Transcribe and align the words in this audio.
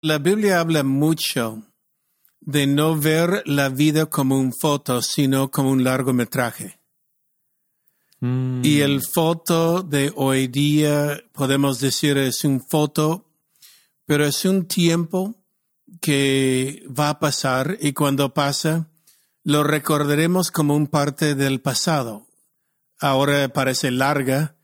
La 0.00 0.18
Biblia 0.18 0.60
habla 0.60 0.84
mucho 0.84 1.64
de 2.40 2.68
no 2.68 2.96
ver 2.96 3.42
la 3.46 3.68
vida 3.68 4.06
como 4.06 4.38
un 4.38 4.52
foto, 4.52 5.02
sino 5.02 5.50
como 5.50 5.70
un 5.70 5.82
largometraje. 5.82 6.78
Mm. 8.20 8.60
Y 8.64 8.80
el 8.80 9.02
foto 9.02 9.82
de 9.82 10.12
hoy 10.14 10.46
día, 10.46 11.20
podemos 11.32 11.80
decir, 11.80 12.16
es 12.16 12.44
un 12.44 12.60
foto, 12.60 13.28
pero 14.06 14.24
es 14.24 14.44
un 14.44 14.66
tiempo 14.66 15.34
que 16.00 16.84
va 16.88 17.08
a 17.10 17.18
pasar 17.18 17.76
y 17.80 17.92
cuando 17.92 18.32
pasa, 18.32 18.88
lo 19.42 19.64
recordaremos 19.64 20.52
como 20.52 20.76
un 20.76 20.86
parte 20.86 21.34
del 21.34 21.60
pasado. 21.60 22.28
Ahora 23.00 23.48
parece 23.48 23.90
larga, 23.90 24.54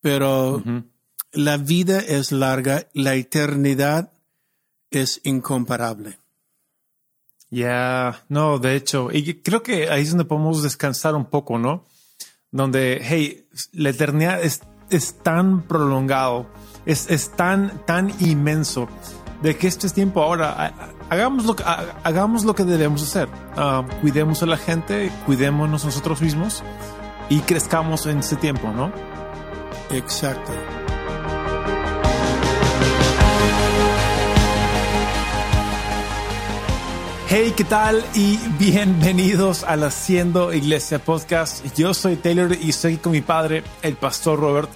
pero 0.00 0.62
la 1.32 1.56
vida 1.56 1.98
es 1.98 2.30
larga, 2.30 2.88
la 2.94 3.16
eternidad 3.16 4.12
es 4.90 5.20
incomparable. 5.24 6.18
Ya, 7.50 8.22
no, 8.28 8.58
de 8.58 8.76
hecho, 8.76 9.08
y 9.12 9.34
creo 9.42 9.62
que 9.62 9.90
ahí 9.90 10.02
es 10.02 10.10
donde 10.10 10.24
podemos 10.24 10.62
descansar 10.62 11.14
un 11.16 11.24
poco, 11.24 11.58
¿no? 11.58 11.84
Donde, 12.52 13.00
hey, 13.02 13.48
la 13.72 13.90
eternidad 13.90 14.40
es, 14.42 14.60
es 14.88 15.18
tan 15.22 15.62
prolongado, 15.62 16.46
es, 16.86 17.10
es 17.10 17.30
tan, 17.30 17.84
tan 17.86 18.12
inmenso, 18.20 18.88
de 19.42 19.56
que 19.56 19.66
este 19.66 19.86
es 19.88 19.94
tiempo 19.94 20.22
ahora, 20.22 20.50
ha- 20.52 20.66
ha- 20.66 20.92
hagamos 21.08 21.44
lo, 21.44 21.56
hagamos 22.04 22.44
lo 22.44 22.54
que 22.54 22.64
debemos 22.64 23.02
hacer. 23.02 23.28
Ah, 23.56 23.84
cuidemos 24.00 24.42
a 24.44 24.46
la 24.46 24.56
gente, 24.56 25.10
cuidémonos 25.26 25.84
nosotros 25.84 26.20
mismos 26.22 26.62
y 27.28 27.40
crezcamos 27.40 28.06
en 28.06 28.18
ese 28.20 28.36
tiempo, 28.36 28.70
¿no? 28.72 28.92
Exacto. 29.90 30.52
Hey, 37.32 37.54
¿qué 37.56 37.62
tal? 37.62 38.04
Y 38.12 38.38
bienvenidos 38.58 39.62
al 39.62 39.84
Haciendo 39.84 40.52
Iglesia 40.52 40.98
Podcast. 40.98 41.64
Yo 41.76 41.94
soy 41.94 42.16
Taylor 42.16 42.56
y 42.60 42.70
estoy 42.70 42.96
con 42.96 43.12
mi 43.12 43.20
padre, 43.20 43.62
el 43.82 43.94
pastor 43.94 44.40
Robert. 44.40 44.68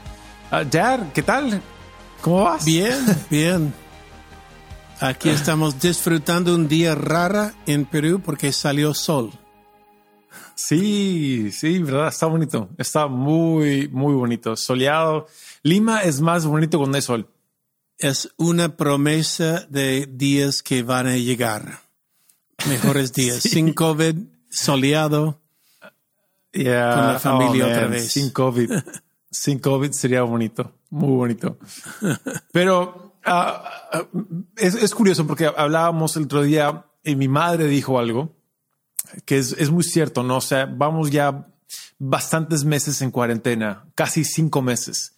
Ah, 0.53 0.62
Dad, 0.62 1.12
¿qué 1.12 1.25
tal? 1.25 1.61
¿Cómo 2.20 2.45
vas? 2.45 2.65
Bien, 2.65 3.05
bien. 3.28 3.75
Aquí 5.01 5.31
estamos 5.31 5.81
disfrutando 5.81 6.55
un 6.55 6.69
día 6.69 6.95
rara 6.95 7.55
en 7.67 7.87
Perú 7.87 8.23
porque 8.25 8.53
salió 8.53 8.95
sol. 8.95 9.33
Sí, 10.55 11.50
sí, 11.50 11.81
verdad, 11.81 12.06
está 12.06 12.27
bonito. 12.27 12.69
Está 12.78 13.09
muy, 13.09 13.89
muy 13.89 14.15
bonito. 14.15 14.55
Soleado. 14.55 15.27
Lima 15.65 16.05
es 16.05 16.21
más 16.21 16.47
bonito 16.47 16.78
cuando 16.78 16.95
hay 16.95 17.03
sol. 17.03 17.28
Es 17.98 18.33
una 18.37 18.77
promesa 18.77 19.67
de 19.69 20.06
días 20.09 20.62
que 20.62 20.84
van 20.84 21.09
a 21.09 21.17
llegar. 21.17 21.84
Mejores 22.69 23.12
días. 23.15 23.43
Sin 23.43 23.73
COVID, 23.73 24.17
soleado. 24.51 25.41
Yeah. 26.53 26.95
Con 26.95 27.06
la 27.06 27.19
familia 27.19 27.67
Oh, 27.67 27.71
otra 27.71 27.87
vez. 27.89 28.12
Sin 28.12 28.31
COVID. 28.31 28.71
Sin 29.31 29.59
COVID 29.59 29.91
sería 29.91 30.23
bonito. 30.23 30.73
Muy 30.91 31.17
bonito. 31.17 31.59
Pero 32.53 33.17
ah, 33.25 34.06
es, 34.56 34.75
es 34.77 34.95
curioso 34.95 35.27
porque 35.27 35.47
hablábamos 35.47 36.17
el 36.17 36.25
otro 36.25 36.43
día 36.43 36.84
y 37.03 37.17
mi 37.17 37.27
madre 37.27 37.67
dijo 37.67 37.98
algo 37.98 38.33
que 39.25 39.39
es, 39.39 39.53
es 39.59 39.71
muy 39.71 39.84
cierto, 39.84 40.23
¿no? 40.23 40.37
O 40.37 40.41
sea, 40.41 40.67
vamos 40.67 41.11
ya 41.11 41.47
bastantes 41.99 42.65
meses 42.65 43.03
en 43.03 43.11
cuarentena, 43.11 43.87
casi 43.95 44.25
cinco 44.25 44.62
meses. 44.62 45.15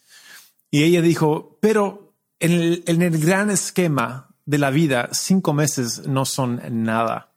Y 0.71 0.85
ella 0.85 1.01
dijo, 1.01 1.59
pero 1.61 2.15
en 2.41 2.53
el, 2.53 2.85
en 2.87 3.03
el 3.03 3.19
gran 3.19 3.51
esquema 3.51 4.35
de 4.45 4.59
la 4.59 4.71
vida, 4.71 5.09
cinco 5.13 5.53
meses 5.53 6.07
no 6.07 6.25
son 6.25 6.61
nada. 6.85 7.33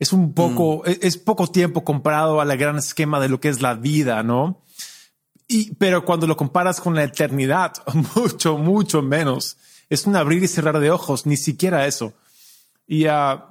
Es 0.00 0.12
un 0.12 0.32
poco, 0.34 0.84
es, 0.86 0.98
es 1.02 1.16
poco 1.18 1.46
tiempo 1.46 1.84
comparado 1.84 2.40
a 2.40 2.44
la 2.44 2.56
gran 2.56 2.76
esquema 2.78 3.20
de 3.20 3.28
lo 3.28 3.38
que 3.38 3.48
es 3.50 3.62
la 3.62 3.74
vida, 3.74 4.22
¿no? 4.24 4.64
Y, 5.46 5.74
pero 5.76 6.04
cuando 6.04 6.26
lo 6.26 6.36
comparas 6.36 6.80
con 6.80 6.94
la 6.94 7.04
eternidad, 7.04 7.74
mucho, 8.16 8.56
mucho 8.58 9.02
menos. 9.02 9.56
Es 9.88 10.06
un 10.06 10.16
abrir 10.16 10.42
y 10.42 10.48
cerrar 10.48 10.80
de 10.80 10.90
ojos, 10.90 11.26
ni 11.26 11.36
siquiera 11.36 11.86
eso. 11.86 12.14
Y 12.86 13.06
ah, 13.06 13.48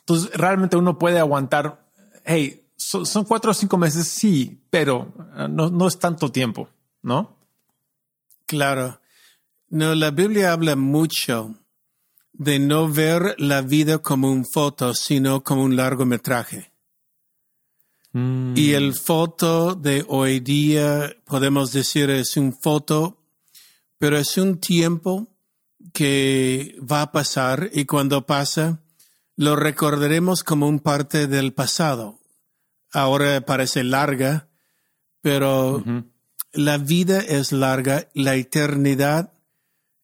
entonces 0.00 0.30
realmente 0.34 0.76
uno 0.76 0.98
puede 0.98 1.18
aguantar, 1.20 1.84
hey, 2.24 2.66
so- 2.76 3.04
son 3.04 3.24
cuatro 3.24 3.50
o 3.50 3.54
cinco 3.54 3.76
meses, 3.76 4.08
sí, 4.08 4.60
pero 4.70 5.12
ah, 5.34 5.48
no, 5.48 5.70
no 5.70 5.86
es 5.86 5.98
tanto 5.98 6.32
tiempo, 6.32 6.68
¿no? 7.02 7.36
Claro. 8.46 9.00
No, 9.68 9.94
la 9.94 10.10
Biblia 10.12 10.52
habla 10.52 10.76
mucho 10.76 11.54
de 12.34 12.58
no 12.58 12.88
ver 12.88 13.36
la 13.38 13.62
vida 13.62 13.98
como 13.98 14.30
un 14.30 14.44
foto, 14.44 14.92
sino 14.94 15.42
como 15.42 15.62
un 15.62 15.76
largometraje. 15.76 16.72
Y 18.16 18.74
el 18.74 18.94
foto 18.94 19.74
de 19.74 20.04
hoy 20.06 20.38
día, 20.38 21.16
podemos 21.24 21.72
decir, 21.72 22.10
es 22.10 22.36
un 22.36 22.52
foto, 22.52 23.18
pero 23.98 24.16
es 24.18 24.36
un 24.38 24.60
tiempo 24.60 25.26
que 25.92 26.76
va 26.80 27.02
a 27.02 27.10
pasar 27.10 27.70
y 27.72 27.86
cuando 27.86 28.24
pasa, 28.24 28.78
lo 29.36 29.56
recordaremos 29.56 30.44
como 30.44 30.68
un 30.68 30.78
parte 30.78 31.26
del 31.26 31.52
pasado. 31.52 32.20
Ahora 32.92 33.40
parece 33.40 33.82
larga, 33.82 34.46
pero 35.20 35.82
la 36.52 36.78
vida 36.78 37.18
es 37.18 37.50
larga, 37.50 38.08
la 38.14 38.36
eternidad 38.36 39.32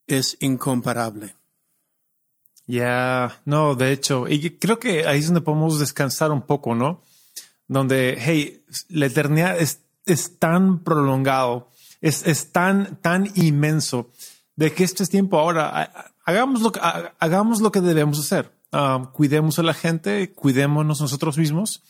es 0.09 0.37
incomparable. 0.41 1.37
Ya, 2.71 3.41
no, 3.47 3.75
de 3.75 3.91
hecho, 3.93 4.29
y 4.29 4.51
creo 4.59 4.79
que 4.79 5.07
ahí 5.07 5.19
es 5.19 5.27
donde 5.27 5.41
podemos 5.41 5.81
descansar 5.81 6.31
un 6.31 6.43
poco, 6.43 6.75
¿no? 6.75 7.03
Donde, 7.67 8.17
hey, 8.19 8.65
la 8.89 9.07
eternidad 9.07 9.59
es, 9.59 9.81
es 10.07 10.39
tan 10.39 10.85
prolongado, 10.85 11.71
es, 12.01 12.25
es 12.27 12.53
tan, 12.53 13.01
tan 13.01 13.29
inmenso, 13.35 14.11
de 14.55 14.73
que 14.73 14.85
este 14.85 15.03
es 15.03 15.11
tiempo 15.11 15.39
ahora, 15.39 15.69
ha- 15.83 16.13
hagamos 16.25 16.61
lo, 16.63 16.73
hagamos 17.19 17.61
lo 17.61 17.73
que 17.73 17.81
debemos 17.81 18.21
hacer. 18.21 18.53
Ah, 18.73 19.11
cuidemos 19.15 19.59
a 19.59 19.65
la 19.65 19.75
gente, 19.75 20.33
cuidémonos 20.33 21.01
nosotros 21.01 21.39
mismos 21.39 21.83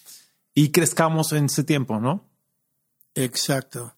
y 0.55 0.71
crezcamos 0.71 1.33
en 1.33 1.45
ese 1.47 1.62
tiempo, 1.65 2.01
¿no? 2.01 2.25
Exacto. 3.15 3.95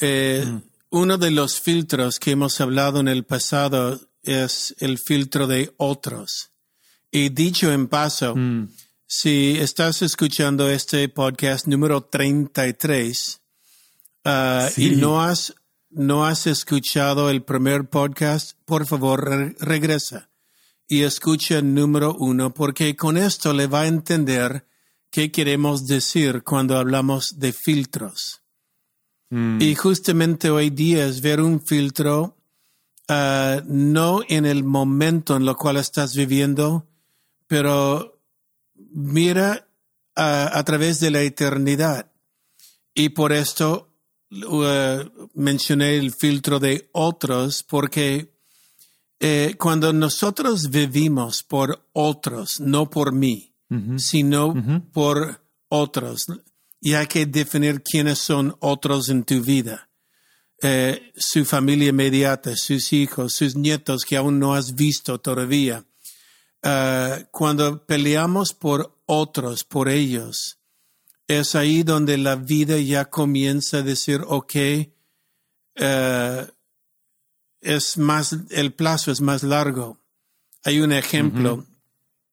Eh, 0.00 0.60
Uno 0.90 1.18
de 1.18 1.30
los 1.30 1.60
filtros 1.60 2.18
que 2.18 2.32
hemos 2.32 2.60
hablado 2.60 2.98
en 3.00 3.06
el 3.08 3.24
pasado 3.24 4.00
es 4.24 4.74
el 4.78 4.98
filtro 4.98 5.46
de 5.46 5.72
otros. 5.76 6.50
Y 7.10 7.28
dicho 7.28 7.70
en 7.72 7.86
paso, 7.88 8.34
Mm. 8.34 8.68
si 9.06 9.56
estás 9.60 10.02
escuchando 10.02 10.68
este 10.68 11.08
podcast 11.08 11.66
número 11.66 12.02
33 12.02 13.40
ah, 14.24 14.68
Sí. 14.72 14.92
y 14.92 14.96
no 14.96 15.22
has, 15.22 15.54
no 15.90 16.26
has 16.26 16.46
escuchado 16.46 17.30
el 17.30 17.42
primer 17.42 17.88
podcast, 17.88 18.58
por 18.64 18.86
favor 18.86 19.24
re- 19.28 19.54
regresa 19.60 20.30
y 20.88 21.02
escucha 21.02 21.58
el 21.58 21.72
número 21.74 22.14
uno 22.18 22.52
porque 22.52 22.96
con 22.96 23.16
esto 23.16 23.52
le 23.52 23.66
va 23.68 23.82
a 23.82 23.86
entender 23.86 24.66
qué 25.10 25.30
queremos 25.30 25.86
decir 25.86 26.42
cuando 26.42 26.76
hablamos 26.76 27.38
de 27.38 27.52
filtros. 27.52 28.40
Mm. 29.30 29.60
Y 29.60 29.74
justamente 29.76 30.50
hoy 30.50 30.70
día 30.70 31.06
es 31.06 31.20
ver 31.20 31.40
un 31.40 31.60
filtro 31.64 32.36
ah, 33.08 33.62
no 33.66 34.20
en 34.28 34.46
el 34.46 34.64
momento 34.64 35.36
en 35.36 35.44
lo 35.44 35.56
cual 35.56 35.76
estás 35.76 36.14
viviendo, 36.14 36.86
pero 37.46 38.20
mira 38.74 39.68
ah, 40.16 40.50
a 40.52 40.64
través 40.64 41.00
de 41.00 41.10
la 41.10 41.22
eternidad. 41.22 42.10
Y 42.94 43.10
por 43.10 43.32
esto 43.32 43.92
uh, 44.30 45.28
mencioné 45.34 45.96
el 45.96 46.12
filtro 46.12 46.60
de 46.60 46.88
otros, 46.92 47.62
porque 47.62 48.34
eh, 49.20 49.56
cuando 49.58 49.92
nosotros 49.92 50.70
vivimos 50.70 51.42
por 51.42 51.88
otros, 51.92 52.60
no 52.60 52.90
por 52.90 53.12
mí, 53.12 53.54
sino 53.96 54.54
por 54.92 55.42
otros. 55.68 56.26
Y 56.80 56.94
hay 56.94 57.06
que 57.06 57.26
definir 57.26 57.82
quiénes 57.82 58.18
son 58.18 58.54
otros 58.60 59.08
en 59.08 59.24
tu 59.24 59.40
vida. 59.40 59.88
Eh, 60.66 61.12
su 61.14 61.44
familia 61.44 61.90
inmediata, 61.90 62.56
sus 62.56 62.94
hijos, 62.94 63.34
sus 63.34 63.54
nietos 63.54 64.06
que 64.06 64.16
aún 64.16 64.38
no 64.38 64.54
has 64.54 64.74
visto 64.74 65.20
todavía. 65.20 65.84
Eh, 66.62 67.26
cuando 67.30 67.84
peleamos 67.84 68.54
por 68.54 68.98
otros, 69.04 69.62
por 69.62 69.90
ellos, 69.90 70.56
es 71.28 71.54
ahí 71.54 71.82
donde 71.82 72.16
la 72.16 72.36
vida 72.36 72.78
ya 72.78 73.10
comienza 73.10 73.76
a 73.78 73.82
decir, 73.82 74.22
ok, 74.26 74.54
eh, 75.74 76.46
es 77.60 77.98
más, 77.98 78.34
el 78.48 78.72
plazo 78.72 79.12
es 79.12 79.20
más 79.20 79.42
largo. 79.42 80.00
Hay 80.62 80.80
un 80.80 80.92
ejemplo 80.92 81.66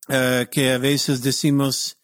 que 0.08 0.72
a 0.72 0.78
veces 0.78 1.22
decimos, 1.22 1.98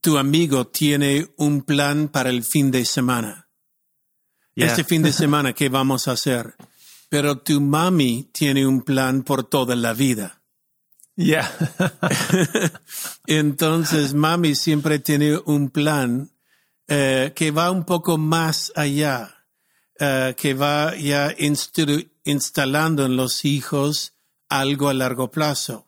tu 0.00 0.18
amigo 0.18 0.66
tiene 0.68 1.28
un 1.36 1.60
plan 1.62 2.08
para 2.08 2.30
el 2.30 2.44
fin 2.44 2.70
de 2.70 2.86
semana. 2.86 3.47
Yeah. 4.58 4.68
Este 4.68 4.84
fin 4.84 5.02
de 5.02 5.12
semana, 5.24 5.52
¿qué 5.52 5.68
vamos 5.68 6.08
a 6.08 6.12
hacer? 6.12 6.54
pero 7.08 7.38
tu 7.38 7.60
mami 7.60 8.28
tiene 8.32 8.66
un 8.66 8.82
plan 8.82 9.22
por 9.22 9.44
toda 9.44 9.74
la 9.76 9.94
vida. 9.94 10.42
Ya. 11.16 11.50
Entonces, 13.26 14.14
mami 14.14 14.54
siempre 14.54 14.98
tiene 14.98 15.38
un 15.46 15.70
plan 15.70 16.30
eh, 16.86 17.32
que 17.34 17.50
va 17.50 17.70
un 17.70 17.84
poco 17.84 18.18
más 18.18 18.72
allá, 18.76 19.46
eh, 19.98 20.34
que 20.36 20.54
va 20.54 20.94
ya 20.96 21.34
instalando 22.24 23.06
en 23.06 23.16
los 23.16 23.44
hijos 23.44 24.14
algo 24.48 24.88
a 24.88 24.94
largo 24.94 25.30
plazo, 25.30 25.86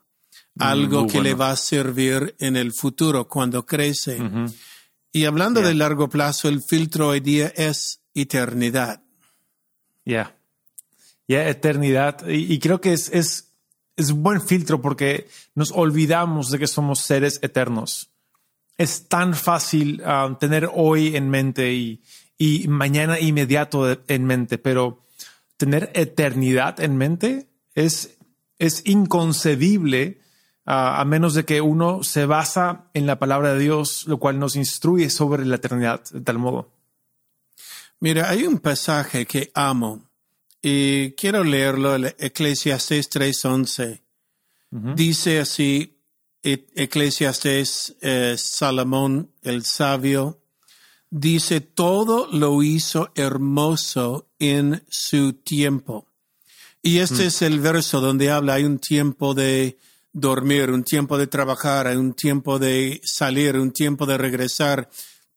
algo 0.58 1.02
muy 1.02 1.10
que 1.10 1.20
le 1.20 1.34
va 1.34 1.52
a 1.52 1.56
servir 1.56 2.34
en 2.38 2.56
el 2.56 2.72
futuro 2.72 3.28
cuando 3.28 3.64
crece. 3.64 4.18
Y 5.12 5.24
hablando 5.26 5.60
de 5.60 5.74
largo 5.74 6.08
plazo, 6.08 6.48
el 6.48 6.62
filtro 6.62 7.08
hoy 7.08 7.20
día 7.20 7.52
es 7.56 7.99
eternidad. 8.14 9.02
Ya. 10.04 10.36
Ya, 11.28 11.48
eternidad. 11.48 12.26
Y, 12.28 12.58
creo 12.58 12.80
que 12.80 12.92
es, 12.92 13.08
es, 13.10 13.52
es 13.96 14.10
un 14.10 14.22
buen 14.22 14.40
filtro 14.40 14.80
porque 14.82 15.28
nos 15.54 15.70
olvidamos 15.70 16.50
de 16.50 16.58
que 16.58 16.66
somos 16.66 17.00
seres 17.00 17.38
eternos. 17.42 18.10
Es 18.76 19.08
tan 19.08 19.34
fácil 19.34 20.02
ah, 20.04 20.36
tener 20.40 20.68
hoy 20.72 21.14
en 21.16 21.28
mente 21.28 21.72
y, 21.72 22.02
y 22.38 22.66
mañana 22.68 23.20
inmediato 23.20 23.98
en 24.08 24.24
mente, 24.24 24.56
pero 24.56 25.04
tener 25.58 25.90
eternidad 25.92 26.80
en 26.80 26.96
mente 26.96 27.50
es, 27.74 28.16
es 28.58 28.80
inconcebible 28.86 30.22
ah, 30.64 31.02
a 31.02 31.04
menos 31.04 31.34
de 31.34 31.44
que 31.44 31.60
uno 31.60 32.02
se 32.02 32.24
basa 32.24 32.86
en 32.94 33.06
la 33.06 33.18
palabra 33.18 33.52
de 33.52 33.60
Dios, 33.60 34.06
lo 34.06 34.18
cual 34.18 34.38
nos 34.38 34.56
instruye 34.56 35.10
sobre 35.10 35.44
la 35.44 35.56
eternidad 35.56 36.02
de 36.10 36.22
tal 36.22 36.38
modo. 36.38 36.72
Mira, 38.00 38.30
hay 38.30 38.44
un 38.44 38.58
pasaje 38.58 39.26
que 39.26 39.50
amo 39.54 40.10
y 40.62 41.12
quiero 41.12 41.44
leerlo, 41.44 41.96
Eclesiastés 42.18 43.10
3.11. 43.10 44.00
Dice 44.94 45.40
así, 45.40 45.98
E- 46.42 46.66
Eclesiastés 46.74 47.96
eh, 48.00 48.36
Salomón 48.38 49.32
el 49.42 49.64
sabio, 49.64 50.40
dice, 51.10 51.60
todo 51.60 52.28
lo 52.32 52.62
hizo 52.62 53.10
hermoso 53.14 54.28
en 54.38 54.82
su 54.88 55.32
tiempo. 55.34 56.06
Y 56.82 56.98
este 56.98 57.26
es 57.26 57.42
el 57.42 57.60
verso 57.60 58.00
donde 58.00 58.30
habla, 58.30 58.54
hay 58.54 58.64
un 58.64 58.78
tiempo 58.78 59.34
de 59.34 59.76
dormir, 60.12 60.70
un 60.70 60.84
tiempo 60.84 61.18
de 61.18 61.26
trabajar, 61.26 61.86
hay 61.86 61.96
un 61.96 62.14
tiempo 62.14 62.58
de 62.58 63.00
salir, 63.04 63.56
un 63.58 63.72
tiempo 63.72 64.06
de 64.06 64.16
regresar. 64.16 64.88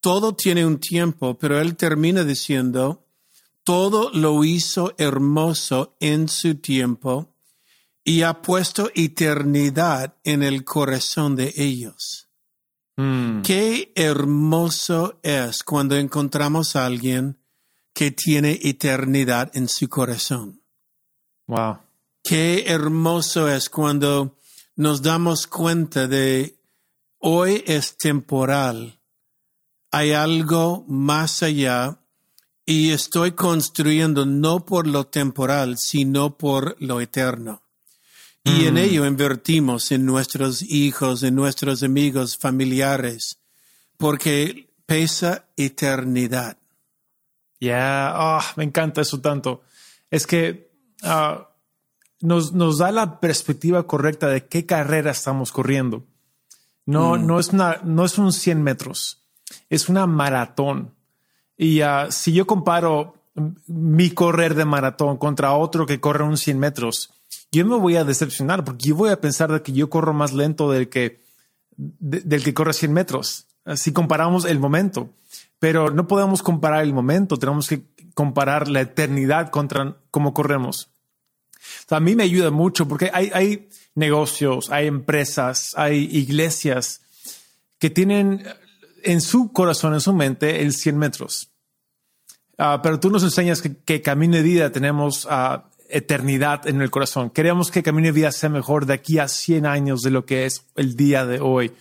Todo 0.03 0.35
tiene 0.35 0.65
un 0.65 0.79
tiempo, 0.79 1.37
pero 1.37 1.61
él 1.61 1.77
termina 1.77 2.25
diciendo, 2.25 3.05
todo 3.63 4.11
lo 4.11 4.43
hizo 4.43 4.93
hermoso 4.97 5.95
en 6.01 6.27
su 6.27 6.55
tiempo 6.55 7.33
y 8.03 8.23
ha 8.23 8.41
puesto 8.41 8.91
eternidad 8.95 10.15
en 10.25 10.43
el 10.43 10.65
corazón 10.65 11.37
de 11.37 11.53
ellos. 11.55 12.27
Mm, 12.97 13.43
Qué 13.43 13.93
hermoso 13.95 15.21
es 15.23 15.63
cuando 15.63 15.95
encontramos 15.95 16.75
a 16.75 16.85
alguien 16.85 17.37
que 17.93 18.11
tiene 18.11 18.59
eternidad 18.61 19.51
en 19.55 19.69
su 19.69 19.87
corazón. 19.87 20.61
wow. 21.47 21.77
Qué 22.25 22.65
hermoso 22.67 23.47
es 23.47 23.69
cuando 23.69 24.37
nos 24.75 25.01
damos 25.01 25.47
cuenta 25.47 26.07
de 26.07 26.57
hoy 27.19 27.63
es 27.65 27.95
temporal, 27.97 28.99
hay 29.93 30.11
algo 30.11 30.83
más 30.87 31.43
allá 31.43 31.99
y 32.65 32.89
estoy 32.89 33.33
construyendo 33.33 34.25
no 34.25 34.65
por 34.65 34.87
lo 34.87 35.05
temporal, 35.05 35.77
sino 35.77 36.35
por 36.35 36.75
lo 36.79 36.99
eterno. 36.99 37.61
Y 38.43 38.65
en 38.65 38.79
ello 38.79 39.05
invertimos 39.05 39.91
en 39.91 40.07
nuestros 40.07 40.63
hijos, 40.63 41.21
en 41.21 41.35
nuestros 41.35 41.83
amigos, 41.83 42.37
familiares, 42.39 43.37
porque 43.97 44.73
pesa 44.87 45.45
eternidad. 45.57 46.57
Ya, 47.61 48.09
ah, 48.15 48.43
me 48.55 48.63
encanta 48.63 49.01
eso 49.01 49.21
tanto. 49.21 49.61
Es 50.09 50.25
que 50.25 50.71
ah, 51.03 51.51
nos, 52.19 52.51
nos 52.51 52.79
da 52.79 52.91
la 52.91 53.19
perspectiva 53.19 53.85
correcta 53.85 54.27
de 54.27 54.47
qué 54.47 54.65
carrera 54.65 55.11
estamos 55.11 55.51
corriendo. 55.51 56.03
No, 56.87 57.15
no, 57.15 57.39
es 57.39 57.49
una, 57.49 57.79
no 57.83 58.05
es 58.05 58.17
un 58.17 58.33
100 58.33 58.63
metros, 58.63 59.22
es 59.69 59.89
una 59.89 60.05
maratón. 60.07 60.91
Y 61.57 61.81
ah, 61.81 62.07
si 62.09 62.33
yo 62.33 62.45
comparo 62.47 63.15
mi 63.67 64.11
correr 64.11 64.55
de 64.55 64.65
maratón 64.65 65.17
contra 65.17 65.53
otro 65.53 65.85
que 65.85 65.99
corre 65.99 66.23
un 66.23 66.37
100 66.37 66.59
metros, 66.59 67.11
yo 67.51 67.65
me 67.65 67.77
voy 67.77 67.95
a 67.95 68.03
decepcionar 68.03 68.63
porque 68.63 68.89
yo 68.89 68.95
voy 68.95 69.09
a 69.09 69.21
pensar 69.21 69.51
de 69.51 69.61
que 69.61 69.71
yo 69.73 69.89
corro 69.89 70.13
más 70.13 70.33
lento 70.33 70.71
del 70.71 70.89
que, 70.89 71.21
de- 71.77 72.21
del 72.21 72.43
que 72.43 72.53
corre 72.53 72.73
100 72.73 72.93
metros. 72.93 73.47
Si 73.75 73.93
comparamos 73.93 74.45
el 74.45 74.59
momento, 74.59 75.09
pero 75.59 75.89
no 75.89 76.07
podemos 76.07 76.43
comparar 76.43 76.83
el 76.83 76.93
momento, 76.93 77.37
tenemos 77.37 77.67
que 77.67 77.83
comparar 78.13 78.67
la 78.67 78.81
eternidad 78.81 79.49
contra 79.49 79.95
cómo 80.11 80.33
corremos. 80.33 80.89
A 81.89 81.99
mí 81.99 82.15
me 82.15 82.23
ayuda 82.23 82.51
mucho 82.51 82.87
porque 82.87 83.09
hay, 83.13 83.31
hay 83.33 83.69
negocios, 83.95 84.69
hay 84.69 84.87
empresas, 84.87 85.73
hay 85.77 86.09
iglesias 86.11 87.01
que 87.79 87.89
tienen 87.89 88.43
en 89.03 89.21
su 89.21 89.51
corazón, 89.51 89.93
en 89.93 90.01
su 90.01 90.13
mente, 90.13 90.61
el 90.61 90.73
100 90.73 90.97
metros. 90.97 91.49
Ah, 92.57 92.81
pero 92.81 92.99
tú 92.99 93.09
nos 93.09 93.23
enseñas 93.23 93.61
que, 93.61 93.75
que 93.77 94.01
Camino 94.01 94.35
de 94.37 94.43
Vida 94.43 94.71
tenemos 94.71 95.27
ah, 95.29 95.69
eternidad 95.89 96.67
en 96.67 96.81
el 96.81 96.91
corazón. 96.91 97.29
Queremos 97.29 97.71
que 97.71 97.83
Camino 97.83 98.07
de 98.07 98.11
Vida 98.11 98.31
sea 98.31 98.49
mejor 98.49 98.85
de 98.85 98.93
aquí 98.93 99.19
a 99.19 99.27
100 99.27 99.65
años 99.65 100.01
de 100.01 100.11
lo 100.11 100.25
que 100.25 100.45
es 100.45 100.65
el 100.75 100.95
día 100.95 101.25
de 101.25 101.39
hoy. 101.39 101.73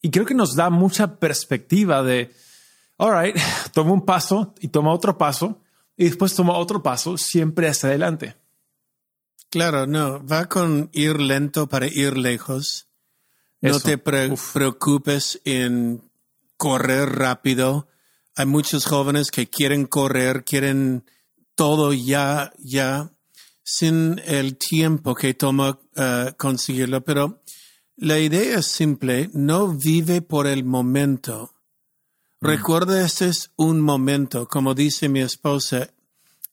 Y 0.00 0.10
creo 0.10 0.24
que 0.26 0.34
nos 0.34 0.54
da 0.54 0.70
mucha 0.70 1.16
perspectiva 1.16 2.02
de, 2.02 2.32
all 2.96 3.22
right, 3.22 3.36
toma 3.72 3.92
un 3.92 4.04
paso 4.04 4.54
y 4.60 4.68
toma 4.68 4.92
otro 4.92 5.18
paso 5.18 5.60
y 5.96 6.04
después 6.04 6.34
toma 6.34 6.54
otro 6.56 6.82
paso 6.82 7.18
siempre 7.18 7.68
hacia 7.68 7.88
adelante. 7.88 8.36
Claro, 9.50 9.86
no, 9.86 10.24
va 10.26 10.46
con 10.46 10.90
ir 10.92 11.20
lento 11.20 11.68
para 11.68 11.86
ir 11.86 12.16
lejos. 12.18 12.86
No 13.60 13.70
Eso. 13.70 13.80
te 13.80 13.98
pre- 13.98 14.32
preocupes 14.52 15.40
en 15.44 16.02
correr 16.58 17.08
rápido. 17.08 17.88
Hay 18.36 18.44
muchos 18.44 18.84
jóvenes 18.84 19.30
que 19.30 19.48
quieren 19.48 19.86
correr, 19.86 20.44
quieren 20.44 21.06
todo 21.54 21.94
ya, 21.94 22.52
ya, 22.58 23.10
sin 23.62 24.20
el 24.26 24.58
tiempo 24.58 25.14
que 25.14 25.32
toma 25.32 25.78
eh, 25.96 26.32
conseguirlo. 26.36 27.02
Pero 27.02 27.42
la 27.96 28.18
idea 28.18 28.58
es 28.58 28.66
simple, 28.66 29.30
no 29.32 29.68
vive 29.68 30.20
por 30.20 30.46
el 30.46 30.64
momento. 30.64 31.54
Recuerda, 32.40 33.04
este 33.04 33.26
es 33.26 33.50
un 33.56 33.80
momento, 33.80 34.46
como 34.46 34.74
dice 34.74 35.08
mi 35.08 35.20
esposa, 35.20 35.90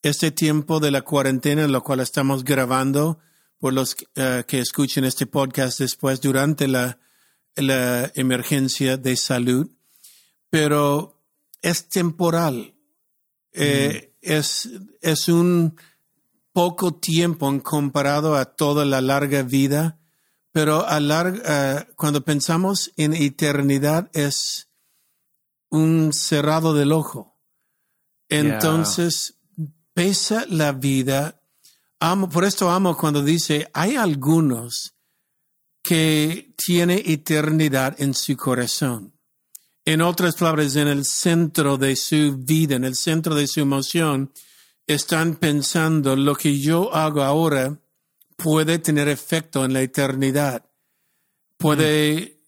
este 0.02 0.32
tiempo 0.32 0.80
de 0.80 0.90
la 0.90 1.04
cuarentena, 1.04 1.66
en 1.66 1.72
lo 1.72 1.84
cual 1.84 2.00
estamos 2.00 2.44
grabando, 2.44 3.20
por 3.60 3.74
los 3.74 3.96
eh, 4.16 4.44
que 4.48 4.60
escuchen 4.60 5.06
este 5.06 5.28
podcast 5.28 5.80
después, 5.80 6.22
durante 6.22 6.68
la, 6.68 6.98
la 7.56 8.12
emergencia 8.16 8.98
de 8.98 9.16
salud, 9.16 9.70
pero 10.56 11.22
es 11.62 11.90
temporal. 11.90 12.76
Eh, 13.52 14.16
es, 14.22 14.70
es 15.02 15.28
un 15.28 15.78
poco 16.54 16.94
tiempo 16.94 17.50
en 17.50 17.60
comparado 17.60 18.38
a 18.38 18.46
toda 18.46 18.86
la 18.86 19.02
larga 19.02 19.44
vida, 19.44 20.00
pero 20.54 20.88
a 20.88 21.02
larga, 21.02 21.42
eh, 21.46 21.88
cuando 21.98 22.24
pensamos 22.24 22.94
en 22.96 23.14
eternidad 23.16 24.10
es 24.14 24.70
un 25.72 26.14
cerrado 26.14 26.74
del 26.74 26.94
ojo. 26.94 27.38
Entonces, 28.30 29.38
pesa 29.94 30.46
la 30.48 30.72
vida. 30.72 31.42
Amo, 32.00 32.30
por 32.30 32.46
esto 32.46 32.72
amo 32.72 32.96
cuando 32.96 33.22
dice, 33.22 33.70
hay 33.74 33.98
algunos 33.98 34.96
que 35.84 36.56
tiene 36.56 37.04
eternidad 37.06 38.02
en 38.02 38.14
su 38.14 38.38
corazón. 38.38 39.15
En 39.86 40.02
otras 40.02 40.36
palabras, 40.36 40.76
en 40.76 40.88
el 40.88 41.06
centro 41.06 41.78
de 41.78 41.96
su 41.96 42.38
vida, 42.38 42.76
en 42.76 42.86
el 42.86 42.96
centro 42.96 43.36
de 43.36 43.48
su 43.48 43.60
emoción, 43.60 44.32
están 44.88 45.36
pensando 45.36 46.16
lo 46.16 46.36
que 46.36 46.60
yo 46.60 46.94
hago 46.94 47.22
ahora 47.22 47.80
puede 48.36 48.80
tener 48.80 49.08
efecto 49.08 49.64
en 49.64 49.74
la 49.74 49.82
eternidad. 49.82 50.66
Puede 51.58 52.42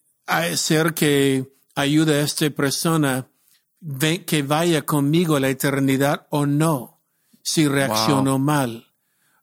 ser 0.56 0.94
que 0.94 1.56
ayude 1.74 2.20
a 2.20 2.24
esta 2.24 2.50
persona 2.50 3.28
que 4.26 4.42
vaya 4.42 4.84
conmigo 4.84 5.36
a 5.36 5.40
la 5.40 5.48
eternidad 5.48 6.26
o 6.30 6.44
no, 6.44 7.00
si 7.42 7.68
reaccionó 7.68 8.38
mal. 8.38 8.92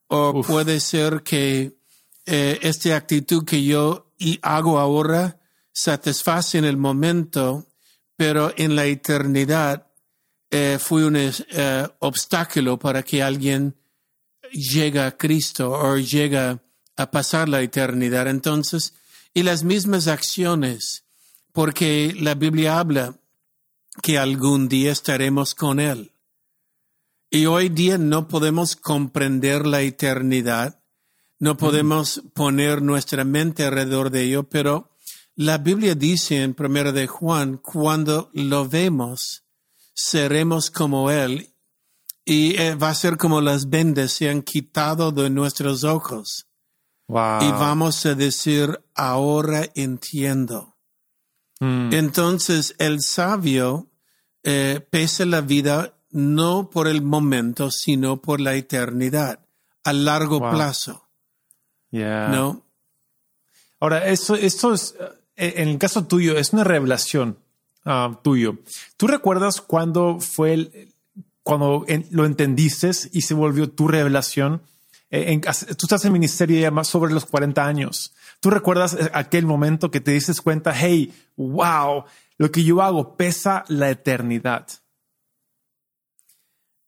O 0.07 0.39
Uf. 0.39 0.47
puede 0.47 0.79
ser 0.79 1.23
que 1.23 1.77
eh, 2.25 2.59
esta 2.61 2.95
actitud 2.95 3.45
que 3.45 3.63
yo 3.63 4.13
hago 4.41 4.79
ahora 4.79 5.39
satisface 5.71 6.57
en 6.57 6.65
el 6.65 6.77
momento, 6.77 7.67
pero 8.15 8.53
en 8.55 8.75
la 8.75 8.85
eternidad 8.85 9.87
eh, 10.51 10.77
fue 10.79 11.05
un 11.05 11.17
eh, 11.17 11.87
obstáculo 11.99 12.79
para 12.79 13.03
que 13.03 13.21
alguien 13.21 13.75
llega 14.51 15.07
a 15.07 15.17
Cristo 15.17 15.71
o 15.71 15.97
llega 15.97 16.61
a 16.95 17.11
pasar 17.11 17.49
la 17.49 17.61
eternidad. 17.61 18.27
Entonces, 18.27 18.93
y 19.33 19.43
las 19.43 19.63
mismas 19.63 20.07
acciones, 20.07 21.03
porque 21.51 22.15
la 22.17 22.35
Biblia 22.35 22.79
habla 22.79 23.15
que 24.01 24.17
algún 24.17 24.67
día 24.67 24.91
estaremos 24.91 25.55
con 25.55 25.79
Él. 25.79 26.11
Y 27.29 27.47
hoy 27.47 27.69
día 27.69 27.97
no 27.97 28.27
podemos 28.27 28.75
comprender 28.75 29.65
la 29.65 29.81
eternidad, 29.81 30.79
no 31.39 31.57
podemos 31.57 32.23
poner 32.33 32.81
nuestra 32.81 33.25
mente 33.25 33.65
alrededor 33.65 34.09
de 34.09 34.23
ello, 34.23 34.43
pero 34.43 34.94
la 35.35 35.57
Biblia 35.57 35.95
dice 35.95 36.41
en 36.41 36.53
Primera 36.53 36.91
de 36.91 37.07
Juan, 37.07 37.57
cuando 37.57 38.29
lo 38.33 38.67
vemos, 38.67 39.43
seremos 39.93 40.71
como 40.71 41.11
Él 41.11 41.53
y 42.23 42.57
eh, 42.59 42.75
va 42.75 42.89
a 42.89 42.95
ser 42.95 43.17
como 43.17 43.41
las 43.41 43.69
vendas 43.69 44.13
se 44.13 44.29
han 44.29 44.41
quitado 44.41 45.11
de 45.11 45.29
nuestros 45.29 45.83
ojos. 45.83 46.47
Y 47.07 47.11
vamos 47.11 48.03
a 48.07 48.15
decir, 48.15 48.83
ahora 48.95 49.69
entiendo. 49.75 50.75
Mm. 51.59 51.93
Entonces 51.93 52.75
el 52.79 53.01
sabio 53.01 53.91
eh, 54.43 54.85
pesa 54.89 55.25
la 55.25 55.41
vida 55.41 55.99
no 56.09 56.69
por 56.69 56.87
el 56.87 57.03
momento, 57.03 57.69
sino 57.69 58.21
por 58.21 58.41
la 58.41 58.55
eternidad, 58.55 59.45
a 59.83 59.93
largo 59.93 60.39
Wow. 60.39 60.51
plazo. 60.51 61.09
Yeah. 61.91 62.29
¿No? 62.29 62.65
Ahora, 63.79 64.07
esto, 64.07 64.35
esto 64.35 64.73
es, 64.73 64.95
eh, 64.99 65.09
en 65.37 65.67
el 65.69 65.77
caso 65.77 66.05
tuyo, 66.05 66.37
es 66.37 66.53
una 66.53 66.63
revelación 66.63 67.37
ah, 67.85 68.19
tuyo. 68.23 68.59
¿Tú 68.97 69.07
recuerdas 69.07 69.61
cuándo 69.61 70.19
fue 70.19 70.53
el, 70.53 70.93
cuando 71.43 71.85
en- 71.87 72.07
lo 72.11 72.25
entendiste 72.25 72.89
y 73.11 73.21
se 73.21 73.33
volvió 73.33 73.69
tu 73.69 73.87
revelación? 73.87 74.61
Eh, 75.11 75.33
en- 75.33 75.41
tú 75.41 75.85
estás 75.85 76.03
en 76.05 76.13
ministerio 76.13 76.59
ya 76.59 76.71
más 76.71 76.87
sobre 76.87 77.13
los 77.13 77.25
40 77.25 77.65
años. 77.65 78.13
¿Tú 78.39 78.49
recuerdas 78.49 78.93
eh, 78.93 79.09
aquel 79.13 79.45
momento 79.45 79.91
que 79.91 80.01
te 80.01 80.11
dices 80.11 80.41
cuenta, 80.41 80.73
hey, 80.75 81.13
wow, 81.35 82.05
lo 82.37 82.51
que 82.51 82.63
yo 82.63 82.81
hago 82.81 83.15
pesa 83.15 83.63
la 83.67 83.89
eternidad? 83.89 84.67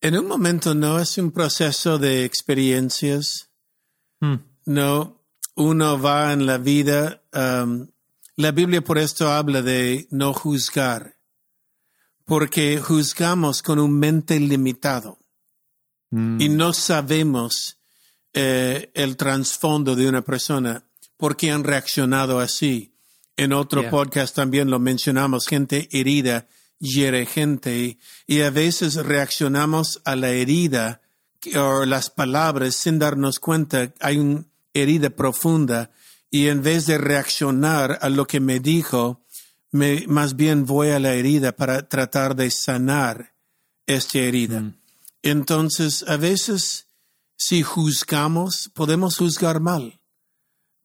En 0.01 0.17
un 0.17 0.27
momento 0.27 0.75
no 0.75 0.99
es 0.99 1.17
un 1.17 1.31
proceso 1.31 1.97
de 1.97 2.23
experiencias. 2.25 3.49
Hmm. 4.19 4.35
No, 4.65 5.23
uno 5.55 5.99
va 6.01 6.33
en 6.33 6.45
la 6.45 6.57
vida. 6.57 7.23
um, 7.33 7.87
la 8.38 8.51
Biblia 8.51 8.82
por 8.82 8.98
esto 8.98 9.29
habla 9.32 9.62
de 9.62 10.08
no 10.12 10.34
juzgar, 10.34 11.17
porque 12.25 12.79
juzgamos 12.79 13.62
con 13.62 13.79
un 13.79 13.98
mente 14.00 14.39
limitado 14.39 15.20
Mm. 16.10 16.39
y 16.39 16.48
no 16.48 16.72
sabemos 16.72 17.79
eh, 18.34 18.91
el 18.94 19.17
trasfondo 19.17 19.96
de 19.96 20.08
una 20.08 20.22
persona, 20.22 20.84
por 21.17 21.36
qué 21.36 21.51
han 21.51 21.63
reaccionado 21.65 22.39
así. 22.39 22.94
En 23.36 23.51
otro 23.51 23.82
Yeah. 23.82 23.91
podcast 23.91 24.36
también 24.36 24.70
lo 24.70 24.79
mencionamos, 24.79 25.48
gente 25.48 25.89
herida 25.91 26.48
hiere 26.79 27.25
gente 27.25 27.98
y, 28.27 28.41
a 28.41 28.51
veces 28.51 28.96
reaccionamos 28.96 30.00
a 30.06 30.15
la 30.15 30.29
herida 30.29 31.01
o 31.56 31.86
las 31.86 32.10
palabras 32.10 32.75
sin 32.75 33.00
darnos 33.00 33.39
cuenta 33.39 33.94
hay 34.00 34.17
una 34.17 34.46
herida 34.74 35.10
profunda 35.10 35.91
y 36.29 36.48
en 36.48 36.62
vez 36.62 36.86
de 36.86 36.98
reaccionar 36.98 38.00
a 38.01 38.10
lo 38.10 38.25
que 38.25 38.39
me 38.39 38.60
dijo, 38.60 39.22
me, 39.72 40.05
más 40.07 40.36
bien 40.36 40.65
voy 40.65 40.89
a 40.89 41.00
la 41.00 41.13
herida 41.13 41.55
para 41.55 41.88
tratar 41.88 42.36
de 42.36 42.51
sanar 42.51 43.34
esta 43.86 44.19
herida. 44.19 44.74
Entonces, 45.22 46.03
a 46.07 46.17
veces, 46.17 46.88
si 47.36 47.63
juzgamos, 47.63 48.69
podemos 48.74 49.17
juzgar 49.17 49.60
mal. 49.60 50.00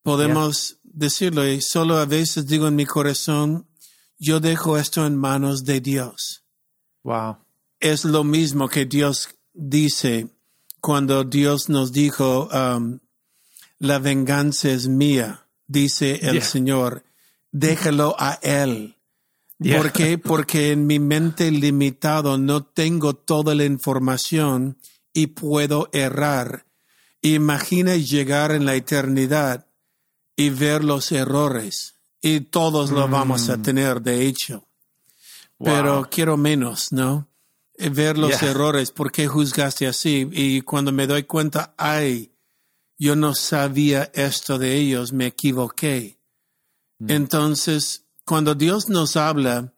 Podemos 0.03 0.79
decirlo 0.83 1.47
y 1.47 1.61
solo 1.61 1.99
a 1.99 2.07
veces 2.07 2.47
digo 2.47 2.67
en 2.67 2.77
mi 2.77 2.87
corazón, 2.87 3.69
yo 4.19 4.41
dejo 4.41 4.77
esto 4.79 5.07
en 5.07 5.17
manos 5.17 5.65
de 5.65 5.81
Dios. 5.81 6.45
Wow. 7.03 7.39
Es 7.81 8.05
lo 8.05 8.25
mismo 8.25 8.69
que 8.69 8.85
Dios 8.85 9.29
dice 9.53 10.29
cuando 10.81 11.25
Dios 11.25 11.69
nos 11.69 11.93
dijo, 11.93 12.49
um, 12.49 12.99
la 13.83 13.99
venganza 13.99 14.71
es 14.71 14.87
mía, 14.87 15.49
dice 15.67 16.21
el 16.23 16.35
Yeah. 16.35 16.45
Señor, 16.45 17.05
déjalo 17.51 18.15
a 18.17 18.39
Él. 18.43 18.97
Yeah. 19.59 19.79
¿Por 19.79 19.91
qué? 19.91 20.19
Porque 20.33 20.71
en 20.71 20.87
mi 20.87 21.01
mente 21.01 21.51
limitado 21.51 22.39
no 22.39 22.65
tengo 22.65 23.15
toda 23.15 23.57
la 23.57 23.65
información 23.65 24.79
y 25.13 25.27
puedo 25.27 25.89
errar. 25.93 26.65
Imagina 27.23 27.97
llegar 27.97 28.53
en 28.53 28.67
la 28.67 28.77
eternidad 28.77 29.67
y 30.37 30.51
ver 30.51 30.85
los 30.85 31.11
errores. 31.11 31.97
Y 32.21 32.41
todos 32.41 32.93
lo 32.93 33.09
vamos 33.09 33.49
a 33.49 33.61
tener, 33.61 34.01
de 34.01 34.27
hecho. 34.27 34.69
Pero 35.59 36.09
quiero 36.09 36.37
menos, 36.37 36.93
¿no? 36.93 37.29
Eh, 37.79 37.89
Ver 37.89 38.17
los 38.17 38.41
Yeah. 38.41 38.51
errores, 38.51 38.93
¿por 38.93 39.11
qué 39.11 39.27
juzgaste 39.27 39.89
así? 39.89 40.29
Y 40.31 40.61
cuando 40.61 40.93
me 40.93 41.09
doy 41.09 41.25
cuenta, 41.25 41.75
ay, 41.77 42.32
yo 43.03 43.17
no 43.17 43.35
sabía 43.35 44.13
esto 44.15 44.61
de 44.61 44.77
ellos, 44.77 45.13
me 45.13 45.27
equivoqué. 45.27 46.21
Entonces, 47.09 48.05
cuando 48.25 48.55
Dios 48.55 48.89
nos 48.89 49.17
habla 49.17 49.75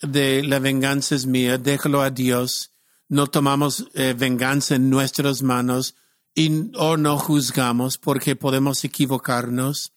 de 0.00 0.42
la 0.42 0.58
venganza 0.58 1.16
es 1.16 1.26
mía, 1.26 1.58
déjalo 1.58 2.00
a 2.00 2.08
Dios, 2.08 2.72
no 3.10 3.26
tomamos 3.26 3.88
eh, 3.92 4.14
venganza 4.16 4.76
en 4.76 4.88
nuestras 4.88 5.42
manos 5.42 5.96
y, 6.34 6.70
o 6.78 6.96
no 6.96 7.18
juzgamos 7.18 7.98
porque 7.98 8.36
podemos 8.36 8.82
equivocarnos, 8.84 9.92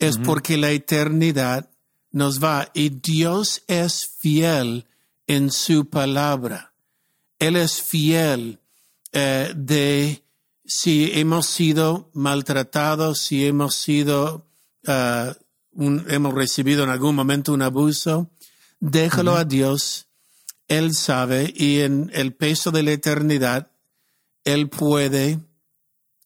es 0.00 0.18
porque 0.18 0.56
la 0.56 0.72
eternidad 0.72 1.70
nos 2.10 2.42
va 2.42 2.68
y 2.74 2.88
Dios 2.88 3.62
es 3.68 4.10
fiel 4.18 4.88
en 5.28 5.52
su 5.52 5.88
palabra. 5.88 6.74
Él 7.38 7.54
es 7.54 7.80
fiel 7.80 8.58
eh, 9.12 9.52
de 9.54 10.25
si 10.66 11.10
hemos 11.18 11.46
sido 11.46 12.10
maltratados, 12.14 13.18
si 13.20 13.46
hemos 13.46 13.74
sido, 13.74 14.46
ah, 14.86 15.34
un- 15.72 16.04
hemos 16.08 16.34
recibido 16.34 16.84
en 16.84 16.90
algún 16.90 17.14
momento 17.14 17.52
un 17.52 17.62
abuso, 17.62 18.30
déjalo 18.80 19.36
a 19.36 19.44
Dios. 19.44 20.06
Él 20.68 20.94
sabe 20.94 21.52
y 21.54 21.80
en 21.80 22.10
el 22.14 22.34
peso 22.34 22.70
de 22.72 22.82
la 22.82 22.90
eternidad, 22.92 23.70
Él 24.44 24.68
puede 24.68 25.40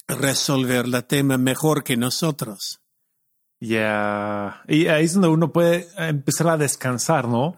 resolver 0.08 0.88
la 0.88 1.02
tema 1.02 1.38
mejor 1.38 1.84
que 1.84 1.96
nosotros. 1.96 2.80
Ya. 3.60 4.62
Y 4.68 4.86
ahí 4.88 5.04
es 5.04 5.12
donde 5.14 5.28
uno 5.28 5.52
puede 5.52 5.88
empezar 5.96 6.48
a 6.48 6.56
descansar, 6.56 7.28
¿no? 7.28 7.56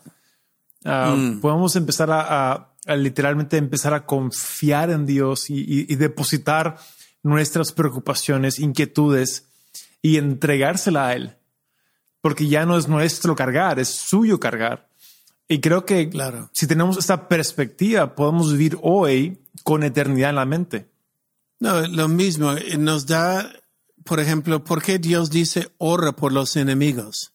Ah, 0.85 1.15
Mm. 1.17 1.41
Podemos 1.41 1.77
empezar 1.77 2.11
a, 2.11 2.53
a- 2.53 2.72
a 2.87 2.97
literalmente 2.97 3.57
empezar 3.57 3.95
a 3.95 4.05
confiar 4.07 4.91
en 4.91 5.07
Dios 5.07 5.51
y, 5.51 5.61
y- 5.61 5.87
y 5.89 5.97
depositar 5.97 6.79
nuestras 7.23 7.73
preocupaciones, 7.73 8.59
inquietudes 8.59 9.45
y 10.03 10.17
entregársela 10.19 11.09
a 11.09 11.15
Él. 11.15 11.37
Porque 12.21 12.49
ya 12.49 12.67
no 12.67 12.77
es 12.79 12.89
nuestro 12.89 13.35
cargar, 13.37 13.79
es 13.79 13.89
suyo 13.89 14.39
cargar. 14.41 14.89
Y 15.49 15.61
creo 15.61 15.85
que 15.85 16.09
Claro. 16.09 16.51
si 16.53 16.67
tenemos 16.67 16.97
esta 16.97 17.29
perspectiva, 17.29 18.15
podemos 18.15 18.53
vivir 18.53 18.79
hoy 18.83 19.39
con 19.65 19.83
eternidad 19.83 20.31
en 20.31 20.37
la 20.37 20.45
mente. 20.47 20.87
No, 21.61 21.87
lo 21.87 22.09
mismo, 22.09 22.53
eh, 22.53 22.77
nos 22.79 23.07
da, 23.07 23.53
por 24.05 24.19
ejemplo, 24.19 24.65
¿por 24.65 24.83
qué 24.83 24.99
Dios 24.99 25.31
dice 25.31 25.71
ora 25.79 26.13
por 26.13 26.33
los 26.33 26.57
enemigos? 26.57 27.33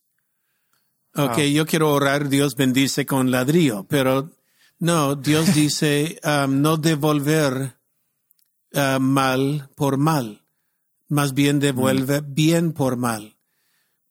Ok, 1.16 1.38
Ah. 1.38 1.44
yo 1.46 1.66
quiero 1.66 1.94
orar, 1.94 2.28
Dios 2.30 2.56
bendice 2.56 3.06
con 3.06 3.32
ladrillo, 3.32 3.86
pero 3.88 4.30
no, 4.80 5.16
Dios 5.16 5.54
dice 5.54 6.20
um, 6.24 6.62
no 6.62 6.78
devolver 6.78 7.78
uh, 8.74 9.00
mal 9.00 9.70
por 9.76 9.98
mal, 9.98 10.42
más 11.08 11.34
bien 11.34 11.60
devuelve 11.60 12.22
bien 12.22 12.74
por 12.74 12.98
mal, 12.98 13.38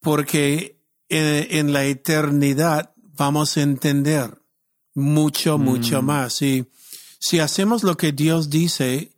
porque 0.00 0.80
en, 1.08 1.46
en 1.58 1.72
la 1.72 1.84
eternidad 1.84 2.94
vamos 2.96 3.56
a 3.56 3.62
entender 3.62 4.42
mucho, 4.94 5.58
mucho 5.58 6.02
más. 6.02 6.42
Y 6.42 6.70
si 7.18 7.38
hacemos 7.38 7.82
lo 7.82 7.96
que 7.96 8.12
Dios 8.12 8.50
dice, 8.50 9.12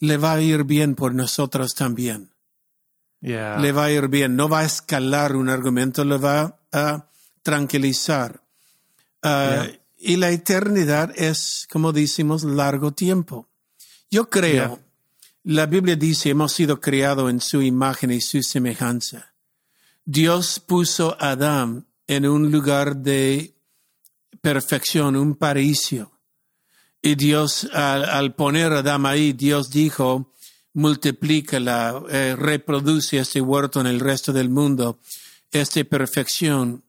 le 0.00 0.16
va 0.16 0.34
a 0.34 0.40
ir 0.40 0.64
bien 0.64 0.94
por 0.94 1.14
nosotros 1.14 1.74
también. 1.74 2.34
Le 3.58 3.72
va 3.72 3.84
a 3.84 3.90
ir 3.90 4.08
bien. 4.08 4.34
No 4.34 4.48
va 4.48 4.60
a 4.60 4.64
escalar 4.64 5.36
un 5.36 5.48
argumento, 5.48 6.04
le 6.04 6.16
va 6.16 6.60
a 6.72 7.10
tranquilizar. 7.42 8.42
Yeah. 9.22 9.79
Y 10.02 10.16
la 10.16 10.30
eternidad 10.30 11.12
es, 11.14 11.68
como 11.70 11.92
decimos, 11.92 12.42
largo 12.42 12.92
tiempo. 12.92 13.48
Yo 14.10 14.30
creo, 14.30 14.78
Yeah. 14.78 14.78
la 15.44 15.66
Biblia 15.66 15.94
dice, 15.94 16.30
hemos 16.30 16.52
sido 16.52 16.80
creados 16.80 17.30
en 17.30 17.40
su 17.40 17.60
imagen 17.60 18.10
y 18.10 18.22
su 18.22 18.42
semejanza. 18.42 19.34
Dios 20.04 20.58
puso 20.58 21.16
a 21.20 21.32
Adán 21.32 21.86
en 22.06 22.26
un 22.26 22.50
lugar 22.50 22.96
de 22.96 23.54
perfección, 24.40 25.16
un 25.16 25.34
paraíso. 25.36 26.10
Y 27.02 27.14
Dios, 27.14 27.68
al, 27.72 28.04
al 28.04 28.34
poner 28.34 28.72
a 28.72 28.78
Adán 28.78 29.04
ahí, 29.04 29.34
Dios 29.34 29.70
dijo, 29.70 30.32
multiplica, 30.72 31.60
la, 31.60 32.02
eh, 32.08 32.36
reproduce 32.38 33.18
este 33.18 33.40
huerto 33.40 33.80
en 33.80 33.86
el 33.86 34.00
resto 34.00 34.32
del 34.32 34.48
mundo, 34.48 34.98
esta 35.52 35.84
perfección. 35.84 36.84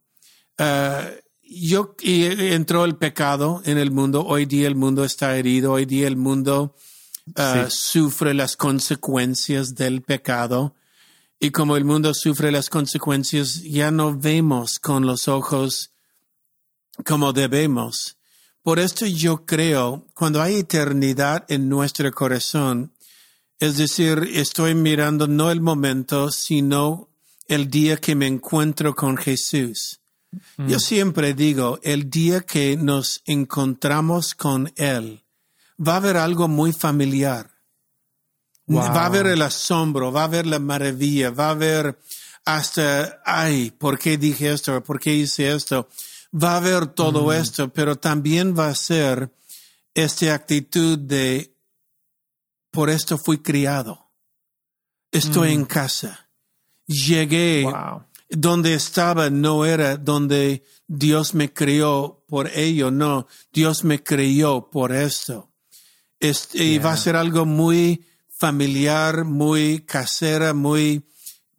Ah, 0.57 1.09
yo, 1.53 1.95
y 1.99 2.23
entró 2.53 2.85
el 2.85 2.95
pecado 2.95 3.61
en 3.65 3.77
el 3.77 3.91
mundo, 3.91 4.25
hoy 4.25 4.45
día 4.45 4.67
el 4.67 4.75
mundo 4.75 5.03
está 5.03 5.37
herido, 5.37 5.73
hoy 5.73 5.85
día 5.85 6.07
el 6.07 6.15
mundo 6.15 6.75
ah, 7.35 7.67
sufre 7.69 8.33
las 8.33 8.55
consecuencias 8.55 9.75
del 9.75 10.01
pecado. 10.01 10.75
Y 11.39 11.51
como 11.51 11.75
el 11.75 11.85
mundo 11.85 12.13
sufre 12.13 12.51
las 12.51 12.69
consecuencias, 12.69 13.63
ya 13.63 13.91
no 13.91 14.17
vemos 14.17 14.79
con 14.79 15.05
los 15.05 15.27
ojos 15.27 15.91
como 17.05 17.33
debemos. 17.33 18.17
Por 18.63 18.79
esto 18.79 19.05
yo 19.05 19.45
creo, 19.45 20.05
cuando 20.13 20.41
hay 20.41 20.57
eternidad 20.57 21.45
en 21.49 21.67
nuestro 21.67 22.11
corazón, 22.11 22.93
es 23.59 23.77
decir, 23.77 24.29
estoy 24.33 24.75
mirando 24.75 25.27
no 25.27 25.51
el 25.51 25.61
momento, 25.61 26.31
sino 26.31 27.09
el 27.47 27.69
día 27.69 27.97
que 27.97 28.15
me 28.15 28.27
encuentro 28.27 28.95
con 28.95 29.17
Jesús. 29.17 30.00
Yo 30.57 30.77
mm. 30.77 30.79
siempre 30.79 31.33
digo, 31.33 31.79
el 31.83 32.09
día 32.09 32.41
que 32.41 32.77
nos 32.77 33.21
encontramos 33.25 34.33
con 34.33 34.71
Él, 34.75 35.23
va 35.77 35.93
a 35.93 35.97
haber 35.97 36.17
algo 36.17 36.47
muy 36.47 36.73
familiar. 36.73 37.49
Va 38.69 38.87
a 38.87 39.05
haber 39.07 39.27
el 39.27 39.41
asombro, 39.41 40.11
va 40.11 40.21
a 40.21 40.25
haber 40.25 40.45
la 40.45 40.59
maravilla, 40.59 41.31
va 41.31 41.47
a 41.47 41.51
haber 41.51 41.99
hasta, 42.45 43.21
ay, 43.25 43.71
¿por 43.71 43.99
qué 43.99 44.17
dije 44.17 44.51
esto? 44.51 44.81
¿Por 44.81 44.99
qué 44.99 45.13
hice 45.13 45.53
esto? 45.53 45.89
Va 46.33 46.53
a 46.53 46.57
haber 46.57 46.87
todo 46.87 47.27
mm. 47.27 47.31
esto, 47.33 47.73
pero 47.73 47.97
también 47.97 48.57
va 48.57 48.67
a 48.67 48.75
ser 48.75 49.33
esta 49.93 50.33
actitud 50.33 50.97
de, 50.97 51.53
por 52.71 52.89
esto 52.89 53.17
fui 53.17 53.39
criado. 53.39 54.09
Estoy 55.11 55.49
mm. 55.49 55.59
en 55.59 55.65
casa. 55.65 56.29
Llegué. 56.87 57.67
Donde 58.31 58.73
estaba 58.73 59.29
no 59.29 59.65
era 59.65 59.97
donde 59.97 60.63
Dios 60.87 61.35
me 61.35 61.53
crió 61.53 62.23
por 62.27 62.47
ello, 62.47 62.89
no. 62.89 63.27
Dios 63.51 63.83
me 63.83 64.01
crió 64.01 64.69
por 64.71 64.93
esto. 64.93 65.51
Este, 66.19 66.63
Y 66.63 66.77
va 66.79 66.93
a 66.93 66.97
ser 66.97 67.15
algo 67.15 67.45
muy 67.45 68.05
familiar, 68.29 69.25
muy 69.25 69.81
casera, 69.81 70.53
muy 70.53 71.03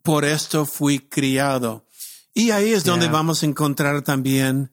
por 0.01 0.25
esto 0.25 0.65
fui 0.65 0.99
criado. 0.99 1.85
Y 2.33 2.51
ahí 2.51 2.73
es 2.73 2.83
donde 2.83 3.07
vamos 3.07 3.43
a 3.43 3.45
encontrar 3.45 4.01
también 4.01 4.71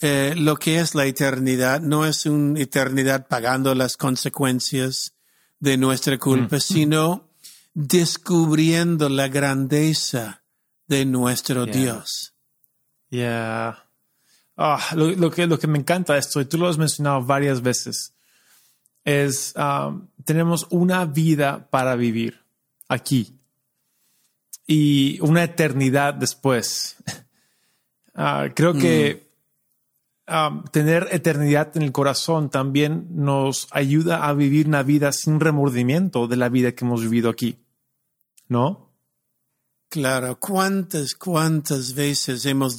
eh, 0.00 0.34
lo 0.36 0.56
que 0.56 0.80
es 0.80 0.94
la 0.94 1.06
eternidad. 1.06 1.80
No 1.80 2.04
es 2.04 2.26
una 2.26 2.60
eternidad 2.60 3.28
pagando 3.28 3.74
las 3.74 3.96
consecuencias 3.96 5.14
de 5.60 5.76
nuestra 5.78 6.18
culpa, 6.18 6.56
mm. 6.56 6.60
sino 6.60 7.30
descubriendo 7.72 9.08
la 9.08 9.28
grandeza 9.28 10.42
de 10.86 11.04
nuestro 11.04 11.66
Dios. 11.66 12.34
Yeah. 13.10 13.84
Ah, 14.56 14.80
lo, 14.94 15.30
que, 15.30 15.46
lo 15.46 15.58
que 15.58 15.66
me 15.66 15.78
encanta 15.78 16.16
esto, 16.16 16.40
y 16.40 16.46
tú 16.46 16.58
lo 16.58 16.68
has 16.68 16.78
mencionado 16.78 17.22
varias 17.22 17.60
veces, 17.60 18.14
es 19.04 19.54
um, 19.56 20.08
tenemos 20.24 20.66
una 20.70 21.04
vida 21.04 21.68
para 21.70 21.94
vivir 21.94 22.42
aquí 22.88 23.38
y 24.66 25.18
una 25.20 25.44
eternidad 25.44 26.14
después. 26.14 26.96
Ah, 28.18 28.48
creo 28.54 28.72
que 28.72 29.28
mm. 30.26 30.34
um, 30.34 30.64
tener 30.72 31.06
eternidad 31.12 31.76
en 31.76 31.82
el 31.82 31.92
corazón 31.92 32.48
también 32.48 33.08
nos 33.10 33.68
ayuda 33.72 34.26
a 34.26 34.32
vivir 34.32 34.68
una 34.68 34.82
vida 34.82 35.12
sin 35.12 35.38
remordimiento 35.38 36.26
de 36.26 36.36
la 36.36 36.48
vida 36.48 36.72
que 36.72 36.86
hemos 36.86 37.02
vivido 37.02 37.28
aquí, 37.28 37.58
¿no? 38.48 38.85
Claro, 39.88 40.38
¿cuántas, 40.38 41.14
cuántas 41.14 41.94
veces 41.94 42.44
hemos 42.46 42.76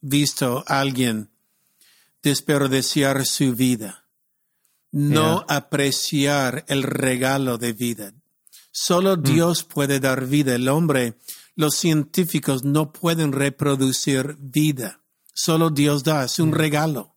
visto 0.00 0.64
a 0.66 0.80
alguien 0.80 1.30
desperdiciar 2.22 3.24
su 3.24 3.54
vida? 3.54 4.00
no 4.92 5.44
apreciar 5.48 6.64
el 6.68 6.82
regalo 6.82 7.58
de 7.58 7.72
vida. 7.72 8.12
Solo 8.72 9.16
mm. 9.16 9.22
Dios 9.22 9.64
puede 9.64 10.00
dar 10.00 10.26
vida. 10.26 10.54
El 10.54 10.68
hombre, 10.68 11.14
los 11.56 11.76
científicos 11.76 12.64
no 12.64 12.92
pueden 12.92 13.32
reproducir 13.32 14.36
vida. 14.38 15.00
Solo 15.32 15.70
Dios 15.70 16.04
da. 16.04 16.24
Es 16.24 16.38
un 16.38 16.50
mm. 16.50 16.54
regalo. 16.54 17.14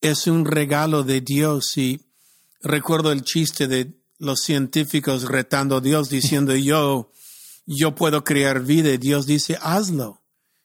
Es 0.00 0.26
un 0.26 0.44
regalo 0.44 1.04
de 1.04 1.20
Dios. 1.20 1.76
Y 1.76 2.00
recuerdo 2.60 3.12
el 3.12 3.22
chiste 3.22 3.68
de 3.68 3.92
los 4.18 4.40
científicos 4.40 5.24
retando 5.24 5.76
a 5.76 5.80
Dios 5.80 6.08
diciendo 6.10 6.54
yo, 6.54 7.10
yo 7.66 7.94
puedo 7.94 8.24
crear 8.24 8.60
vida. 8.60 8.90
Y 8.90 8.98
Dios 8.98 9.26
dice, 9.26 9.58
hazlo. 9.60 10.22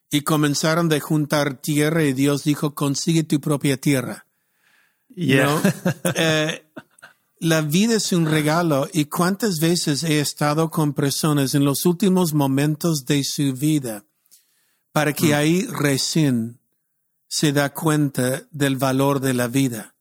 Y 0.10 0.22
comenzaron 0.22 0.90
de 0.90 1.00
juntar 1.00 1.62
tierra 1.62 2.04
y 2.04 2.14
Dios 2.14 2.44
dijo, 2.44 2.74
consigue 2.74 3.24
tu 3.24 3.40
propia 3.40 3.78
tierra. 3.78 4.26
Eh, 6.16 6.64
la 7.40 7.62
vida 7.62 7.96
es 7.96 8.12
un 8.14 8.26
regalo 8.26 8.88
y 8.92 9.06
cuántas 9.06 9.60
veces 9.60 10.04
he 10.04 10.20
estado 10.20 10.70
con 10.70 10.94
personas 10.94 11.54
en 11.54 11.66
los 11.66 11.86
últimos 11.86 12.34
momentos 12.34 13.06
de 13.06 13.24
su 13.24 13.54
vida 13.54 14.06
para 14.92 15.14
que 15.14 15.28
mm. 15.28 15.34
ahí 15.34 15.68
recién 15.68 16.60
se 17.28 17.52
da 17.52 17.74
cuenta 17.74 18.44
del 18.52 18.78
valor 18.78 19.20
de 19.20 19.34
la 19.34 19.48
vida. 19.48 19.97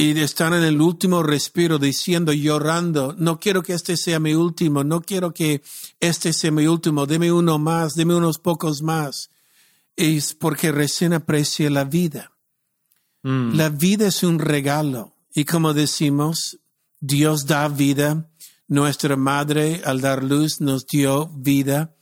Y 0.00 0.16
están 0.20 0.54
en 0.54 0.62
el 0.62 0.80
último 0.80 1.24
respiro 1.24 1.76
diciendo, 1.80 2.32
llorando, 2.32 3.16
no 3.18 3.40
quiero 3.40 3.64
que 3.64 3.72
este 3.72 3.96
sea 3.96 4.20
mi 4.20 4.32
último, 4.32 4.84
no 4.84 5.00
quiero 5.00 5.34
que 5.34 5.60
este 5.98 6.32
sea 6.32 6.52
mi 6.52 6.68
último, 6.68 7.04
deme 7.04 7.32
uno 7.32 7.58
más, 7.58 7.96
deme 7.96 8.14
unos 8.14 8.38
pocos 8.38 8.80
más. 8.80 9.30
Es 9.96 10.34
porque 10.34 10.70
recién 10.70 11.14
aprecia 11.14 11.68
la 11.68 11.82
vida. 11.82 12.30
Mm. 13.24 13.56
La 13.56 13.70
vida 13.70 14.06
es 14.06 14.22
un 14.22 14.38
regalo 14.38 15.16
y 15.34 15.44
como 15.44 15.74
decimos, 15.74 16.60
Dios 17.00 17.46
da 17.46 17.66
vida. 17.66 18.30
Nuestra 18.68 19.16
madre 19.16 19.82
al 19.84 20.00
dar 20.00 20.22
luz 20.22 20.60
nos 20.60 20.86
dio 20.86 21.26
vida, 21.26 21.96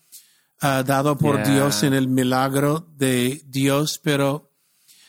uh, 0.61 0.83
dado 0.85 1.17
por 1.17 1.43
Dios 1.47 1.83
en 1.83 1.95
el 1.95 2.09
milagro 2.09 2.87
de 2.95 3.41
Dios, 3.47 3.99
pero 4.03 4.53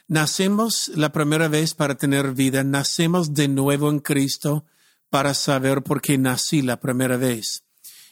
nacemos 0.07 0.89
la 0.95 1.11
primera 1.11 1.47
vez 1.47 1.73
para 1.73 1.95
tener 1.95 2.33
vida, 2.33 2.63
nacemos 2.63 3.33
de 3.33 3.47
nuevo 3.47 3.89
en 3.89 3.99
Cristo 3.99 4.65
para 5.09 5.33
saber 5.33 5.83
por 5.83 6.01
qué 6.01 6.17
nací 6.17 6.61
la 6.61 6.79
primera 6.79 7.17
vez. 7.17 7.63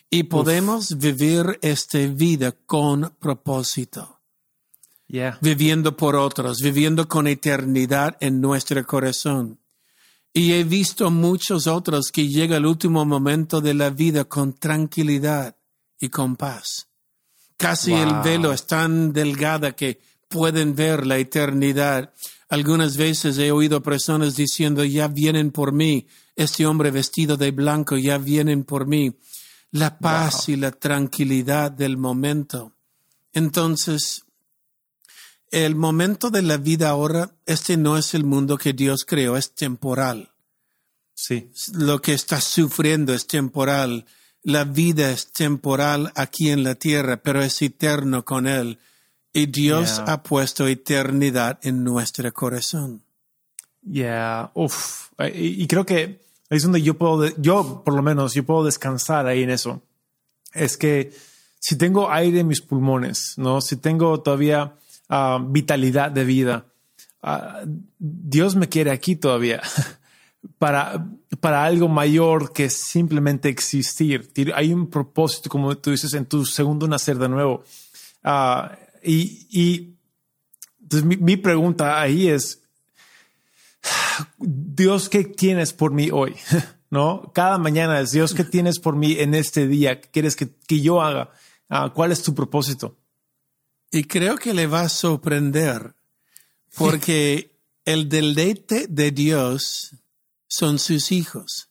Y 0.09 0.23
podemos 0.23 0.97
vivir 0.97 1.59
esta 1.61 1.99
vida 1.99 2.51
con 2.51 3.13
propósito 3.19 4.15
viviendo 5.41 5.95
por 5.95 6.15
otros, 6.15 6.59
viviendo 6.61 7.07
con 7.07 7.27
eternidad 7.27 8.17
en 8.19 8.41
nuestro 8.41 8.85
corazón. 8.85 9.59
Y 10.33 10.53
he 10.53 10.63
visto 10.63 11.09
muchos 11.11 11.67
otros 11.67 12.11
que 12.11 12.27
llega 12.27 12.57
el 12.57 12.65
último 12.65 13.05
momento 13.05 13.61
de 13.61 13.73
la 13.73 13.89
vida 13.89 14.25
con 14.25 14.53
tranquilidad 14.53 15.55
y 15.99 16.09
con 16.09 16.35
paz. 16.35 16.89
Casi 17.57 17.93
el 17.93 18.13
velo 18.21 18.51
es 18.51 18.67
tan 18.67 19.13
delgada 19.13 19.73
que 19.73 20.01
pueden 20.27 20.75
ver 20.75 21.05
la 21.05 21.17
eternidad. 21.17 22.13
Algunas 22.49 22.97
veces 22.97 23.37
he 23.37 23.51
oído 23.51 23.81
personas 23.81 24.35
diciendo, 24.35 24.83
ya 24.83 25.07
vienen 25.07 25.51
por 25.51 25.71
mí, 25.71 26.07
este 26.35 26.65
hombre 26.65 26.91
vestido 26.91 27.37
de 27.37 27.51
blanco, 27.51 27.97
ya 27.97 28.17
vienen 28.17 28.63
por 28.63 28.87
mí. 28.87 29.17
La 29.71 29.97
paz 29.97 30.49
y 30.49 30.55
la 30.55 30.71
tranquilidad 30.71 31.71
del 31.71 31.97
momento. 31.97 32.73
Entonces, 33.33 34.25
el 35.51 35.75
momento 35.75 36.29
de 36.29 36.41
la 36.41 36.57
vida 36.57 36.89
ahora, 36.89 37.35
este 37.45 37.77
no 37.77 37.97
es 37.97 38.13
el 38.13 38.23
mundo 38.23 38.57
que 38.57 38.73
Dios 38.73 39.05
creó, 39.05 39.37
es 39.37 39.53
temporal. 39.53 40.31
Sí. 41.13 41.49
Lo 41.73 42.01
que 42.01 42.13
estás 42.13 42.43
sufriendo 42.43 43.13
es 43.13 43.25
temporal. 43.25 44.05
La 44.43 44.65
vida 44.65 45.11
es 45.11 45.31
temporal 45.31 46.11
aquí 46.15 46.49
en 46.49 46.63
la 46.63 46.75
tierra, 46.75 47.17
pero 47.17 47.41
es 47.41 47.61
eterno 47.61 48.25
con 48.25 48.47
Él. 48.47 48.79
Y 49.35 49.45
Dios 49.47 50.01
ha 50.07 50.23
puesto 50.23 50.67
eternidad 50.67 51.59
en 51.61 51.83
nuestro 51.83 52.33
corazón. 52.33 53.03
Yeah, 53.87 54.51
uff. 54.55 55.09
Y, 55.33 55.67
creo 55.67 55.85
que 55.85 56.25
es 56.49 56.63
donde 56.63 56.81
yo 56.81 56.95
puedo, 56.95 57.27
yo 57.37 57.83
por 57.85 57.93
lo 57.93 58.01
menos, 58.01 58.33
yo 58.33 58.43
puedo 58.43 58.63
descansar 58.63 59.27
ahí 59.27 59.43
en 59.43 59.51
eso. 59.51 59.83
Es 60.53 60.77
que 60.77 61.13
si 61.59 61.77
tengo 61.77 62.09
aire 62.09 62.39
en 62.39 62.47
mis 62.47 62.61
pulmones, 62.61 63.33
¿no? 63.37 63.61
Si 63.61 63.75
tengo 63.75 64.21
todavía 64.21 64.75
Ah, 65.07 65.39
vitalidad 65.41 66.11
de 66.11 66.23
vida. 66.23 66.65
Ah, 67.21 67.61
Dios 67.99 68.55
me 68.55 68.69
quiere 68.69 68.91
aquí 68.91 69.15
todavía 69.15 69.61
para, 70.57 71.07
para 71.39 71.63
algo 71.63 71.87
mayor 71.87 72.53
que 72.53 72.69
simplemente 72.69 73.49
existir. 73.49 74.31
Hay 74.55 74.73
un 74.73 74.89
propósito, 74.89 75.49
como 75.49 75.77
tú 75.77 75.91
dices, 75.91 76.13
en 76.13 76.25
tu 76.25 76.45
segundo 76.45 76.87
nacer 76.87 77.17
de 77.17 77.29
nuevo. 77.29 77.63
Ah, 78.23 78.75
y, 79.05 79.47
y 79.51 79.97
entonces 80.81 81.05
mi, 81.07 81.17
mi, 81.17 81.37
pregunta 81.37 82.01
ahí 82.01 82.27
es, 82.27 82.61
Dios, 84.37 85.09
¿qué 85.09 85.23
tienes 85.23 85.73
por 85.73 85.91
mí 85.91 86.09
hoy? 86.11 86.35
¿no? 86.89 87.31
Cada 87.33 87.57
mañana 87.57 87.99
es 87.99 88.11
Dios, 88.11 88.33
¿qué 88.33 88.43
tienes 88.43 88.79
por 88.79 88.95
mí 88.95 89.17
en 89.19 89.33
este 89.33 89.67
día? 89.67 89.99
¿Qué 89.99 90.09
quieres 90.09 90.35
que, 90.35 90.49
que 90.67 90.79
yo 90.79 91.01
haga? 91.01 91.31
Ah, 91.67 91.91
¿Cuál 91.93 92.11
es 92.11 92.21
tu 92.21 92.33
propósito? 92.33 92.97
Y 93.91 94.05
creo 94.05 94.37
que 94.37 94.53
le 94.53 94.67
va 94.67 94.81
a 94.81 94.89
sorprender 94.89 95.93
porque 96.77 97.59
el 97.85 98.07
deleite 98.07 98.87
de 98.87 99.11
Dios 99.11 99.95
son 100.47 100.79
sus 100.79 101.11
hijos. 101.11 101.69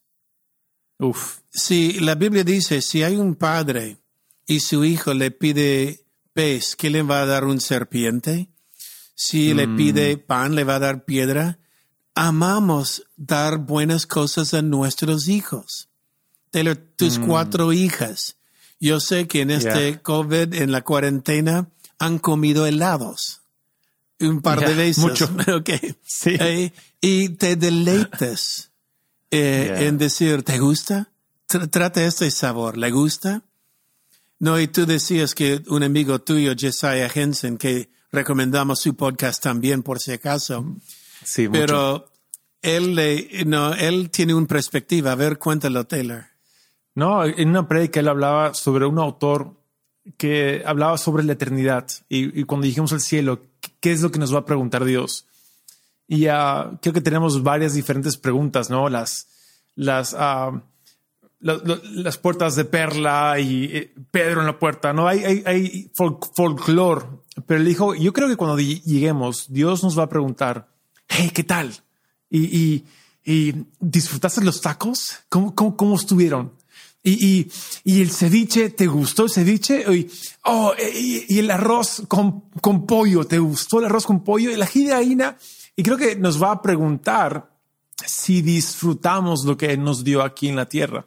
Uf. 0.98 1.38
Si 1.50 2.00
la 2.00 2.14
Biblia 2.14 2.44
dice, 2.44 2.82
si 2.82 3.02
hay 3.02 3.16
un 3.16 3.34
padre 3.34 3.98
y 4.46 4.60
su 4.60 4.84
hijo 4.84 5.14
le 5.14 5.30
pide 5.30 6.03
pez, 6.34 6.76
¿qué 6.76 6.90
le 6.90 7.02
va 7.02 7.22
a 7.22 7.26
dar 7.26 7.44
un 7.44 7.60
serpiente? 7.60 8.48
Si 9.14 9.54
le 9.54 9.68
pide 9.68 10.18
pan, 10.18 10.54
le 10.54 10.64
va 10.64 10.74
a 10.76 10.80
dar 10.80 11.04
piedra. 11.04 11.58
Amamos 12.14 13.04
dar 13.16 13.58
buenas 13.58 14.06
cosas 14.06 14.52
a 14.54 14.62
nuestros 14.62 15.28
hijos. 15.28 15.88
Taylor, 16.50 16.76
tus 16.76 17.18
cuatro 17.18 17.72
hijas. 17.72 18.36
Yo 18.80 19.00
sé 19.00 19.26
que 19.26 19.40
en 19.40 19.50
este 19.50 19.90
Yeah. 19.92 20.02
COVID, 20.02 20.54
en 20.54 20.70
la 20.72 20.82
cuarentena, 20.82 21.70
han 21.98 22.18
comido 22.18 22.66
helados. 22.66 23.40
Un 24.20 24.40
par 24.42 24.60
de 24.66 24.74
veces. 24.74 24.98
mucho. 24.98 25.28
Ok. 25.56 25.70
Sí. 26.06 26.36
Eh, 26.38 26.72
y 27.00 27.30
te 27.30 27.56
deleites 27.56 28.70
eh, 29.30 29.64
Yeah. 29.68 29.80
en 29.88 29.98
decir, 29.98 30.42
¿te 30.42 30.58
gusta? 30.58 31.10
Tr- 31.48 31.70
trata 31.70 32.04
este 32.04 32.30
sabor, 32.30 32.76
¿le 32.78 32.90
gusta? 32.90 33.42
No, 34.44 34.60
y 34.60 34.68
tú 34.68 34.84
decías 34.84 35.34
que 35.34 35.62
un 35.68 35.82
amigo 35.82 36.18
tuyo, 36.20 36.52
Jesiah 36.54 37.10
Henson, 37.14 37.56
que 37.56 37.88
recomendamos 38.12 38.78
su 38.80 38.94
podcast 38.94 39.42
también 39.42 39.82
por 39.82 40.00
si 40.00 40.12
acaso, 40.12 40.66
Sí, 41.24 41.48
mucho. 41.48 41.60
pero 41.60 42.12
él, 42.60 42.94
le- 42.94 43.44
no, 43.46 43.72
él 43.72 44.10
tiene 44.10 44.34
una 44.34 44.46
perspectiva. 44.46 45.12
A 45.12 45.14
ver, 45.14 45.38
cuéntalo, 45.38 45.86
Taylor. 45.86 46.26
No, 46.94 47.24
en 47.24 47.48
una 47.48 47.66
prédica 47.66 48.00
él 48.00 48.08
hablaba 48.08 48.52
sobre 48.52 48.84
un 48.86 48.98
autor 48.98 49.54
que 50.18 50.62
hablaba 50.66 50.98
sobre 50.98 51.24
la 51.24 51.32
eternidad 51.32 51.86
y, 52.10 52.38
y 52.38 52.44
cuando 52.44 52.66
dijimos 52.66 52.92
al 52.92 53.00
cielo, 53.00 53.40
¿qué- 53.62 53.70
¿qué 53.80 53.92
es 53.92 54.02
lo 54.02 54.10
que 54.10 54.18
nos 54.18 54.34
va 54.34 54.40
a 54.40 54.44
preguntar 54.44 54.84
Dios? 54.84 55.26
Y 56.06 56.26
ah, 56.26 56.78
creo 56.82 56.92
que 56.92 57.00
tenemos 57.00 57.42
varias 57.42 57.72
diferentes 57.72 58.18
preguntas, 58.18 58.68
¿no? 58.68 58.90
Las, 58.90 59.26
las, 59.74 60.14
ah, 60.18 60.62
la- 61.44 61.60
la- 61.64 61.80
las 61.92 62.18
puertas 62.18 62.56
de 62.56 62.64
perla 62.64 63.38
y 63.38 63.64
eh, 63.66 63.94
Pedro 64.10 64.40
en 64.40 64.46
la 64.46 64.58
puerta, 64.58 64.92
¿no? 64.92 65.06
Hay, 65.06 65.22
hay, 65.24 65.42
hay 65.46 65.90
fol- 65.94 66.18
folclore, 66.34 67.06
pero 67.46 67.60
él 67.60 67.66
dijo, 67.66 67.94
yo 67.94 68.12
creo 68.12 68.28
que 68.28 68.36
cuando 68.36 68.58
lleguemos, 68.58 69.46
Dios 69.52 69.82
nos 69.84 69.96
va 69.98 70.04
a 70.04 70.08
preguntar, 70.08 70.68
hey, 71.08 71.30
¿qué 71.32 71.44
tal? 71.44 71.72
Y, 72.30 72.44
y, 72.58 72.84
y 73.24 73.54
disfrutaste 73.78 74.42
los 74.42 74.60
tacos? 74.60 75.18
¿Cómo, 75.28 75.54
cómo, 75.54 75.76
cómo 75.76 75.96
estuvieron? 75.96 76.52
Y, 77.02 77.12
y, 77.26 77.50
y 77.84 78.00
el 78.00 78.10
ceviche, 78.10 78.70
¿te 78.70 78.86
gustó 78.86 79.24
el 79.24 79.30
ceviche? 79.30 79.84
Y, 79.94 80.10
oh, 80.44 80.72
y, 80.94 81.26
y 81.28 81.38
el 81.40 81.50
arroz 81.50 82.02
con, 82.08 82.44
con 82.62 82.86
pollo, 82.86 83.24
¿te 83.26 83.38
gustó 83.38 83.80
el 83.80 83.84
arroz 83.84 84.06
con 84.06 84.24
pollo? 84.24 84.50
Y 84.50 84.56
la 84.56 84.66
gallina. 84.72 85.36
Y 85.76 85.82
creo 85.82 85.98
que 85.98 86.16
nos 86.16 86.42
va 86.42 86.52
a 86.52 86.62
preguntar 86.62 87.50
si 88.06 88.40
disfrutamos 88.40 89.44
lo 89.44 89.56
que 89.58 89.76
nos 89.76 90.02
dio 90.02 90.22
aquí 90.22 90.48
en 90.48 90.56
la 90.56 90.66
tierra. 90.66 91.04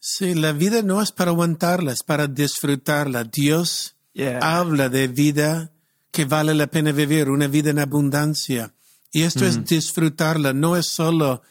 Sí, 0.00 0.34
la 0.34 0.52
vida 0.52 0.82
no 0.82 1.02
es 1.02 1.12
para 1.12 1.30
aguantarla, 1.30 1.92
es 1.92 2.02
para 2.02 2.26
disfrutarla. 2.26 3.24
Dios 3.24 3.94
Yeah. 4.18 4.40
habla 4.42 4.88
de 4.88 5.06
vida 5.06 5.70
que 6.10 6.24
vale 6.24 6.52
la 6.52 6.66
pena 6.66 6.90
vivir, 6.90 7.30
una 7.30 7.46
vida 7.46 7.70
en 7.70 7.78
abundancia. 7.78 8.74
Y 9.12 9.22
esto 9.22 9.46
es 9.46 9.64
disfrutarla, 9.64 10.52
no 10.52 10.76
es 10.76 10.86
solo 10.86 11.42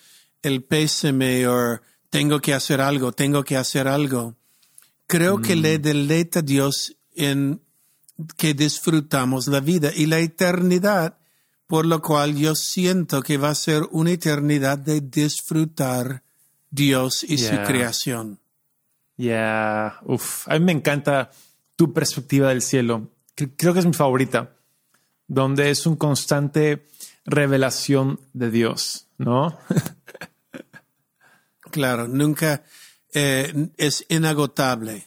el 0.42 0.66
pésame 0.66 1.48
o 1.48 1.80
tengo 2.10 2.42
que 2.42 2.54
hacer 2.54 2.82
algo, 2.82 3.14
tengo 3.14 3.46
que 3.46 3.56
hacer 3.56 3.88
algo. 3.88 4.36
Creo 5.08 5.42
que 5.42 5.56
le 5.56 5.80
deleita 5.80 6.40
a 6.40 6.42
Dios 6.42 6.98
en 7.16 7.62
que 8.36 8.54
disfrutamos 8.54 9.48
la 9.48 9.62
vida 9.62 9.92
y 9.96 10.06
la 10.06 10.20
eternidad, 10.20 11.20
por 11.68 11.86
lo 11.86 12.02
cual 12.02 12.36
yo 12.36 12.54
siento 12.54 13.22
que 13.22 13.38
va 13.38 13.52
a 13.52 13.56
ser 13.56 13.84
una 13.92 14.12
eternidad 14.12 14.78
de 14.78 15.00
disfrutar 15.00 16.24
Dios 16.70 17.24
y 17.24 17.38
su 17.38 17.52
Yeah. 17.54 17.64
creación. 17.66 18.40
Ya, 19.18 20.00
uf, 20.04 20.48
a 20.48 20.54
mí 20.60 20.66
me 20.66 20.72
encanta 20.74 21.32
tu 21.76 21.94
perspectiva 21.94 22.50
del 22.50 22.62
cielo. 22.62 23.10
Cre- 23.36 23.52
Creo 23.58 23.74
que 23.74 23.80
es 23.80 23.86
mi 23.86 23.94
favorita, 23.94 24.52
donde 25.28 25.70
es 25.72 25.86
un 25.86 25.96
constante 25.96 26.86
revelación 27.26 28.20
de 28.34 28.52
Dios, 28.52 29.08
¿no? 29.18 29.58
Claro, 31.72 32.08
nunca 32.08 32.64
eh, 33.14 33.70
es 33.78 34.06
inagotable. 34.10 35.06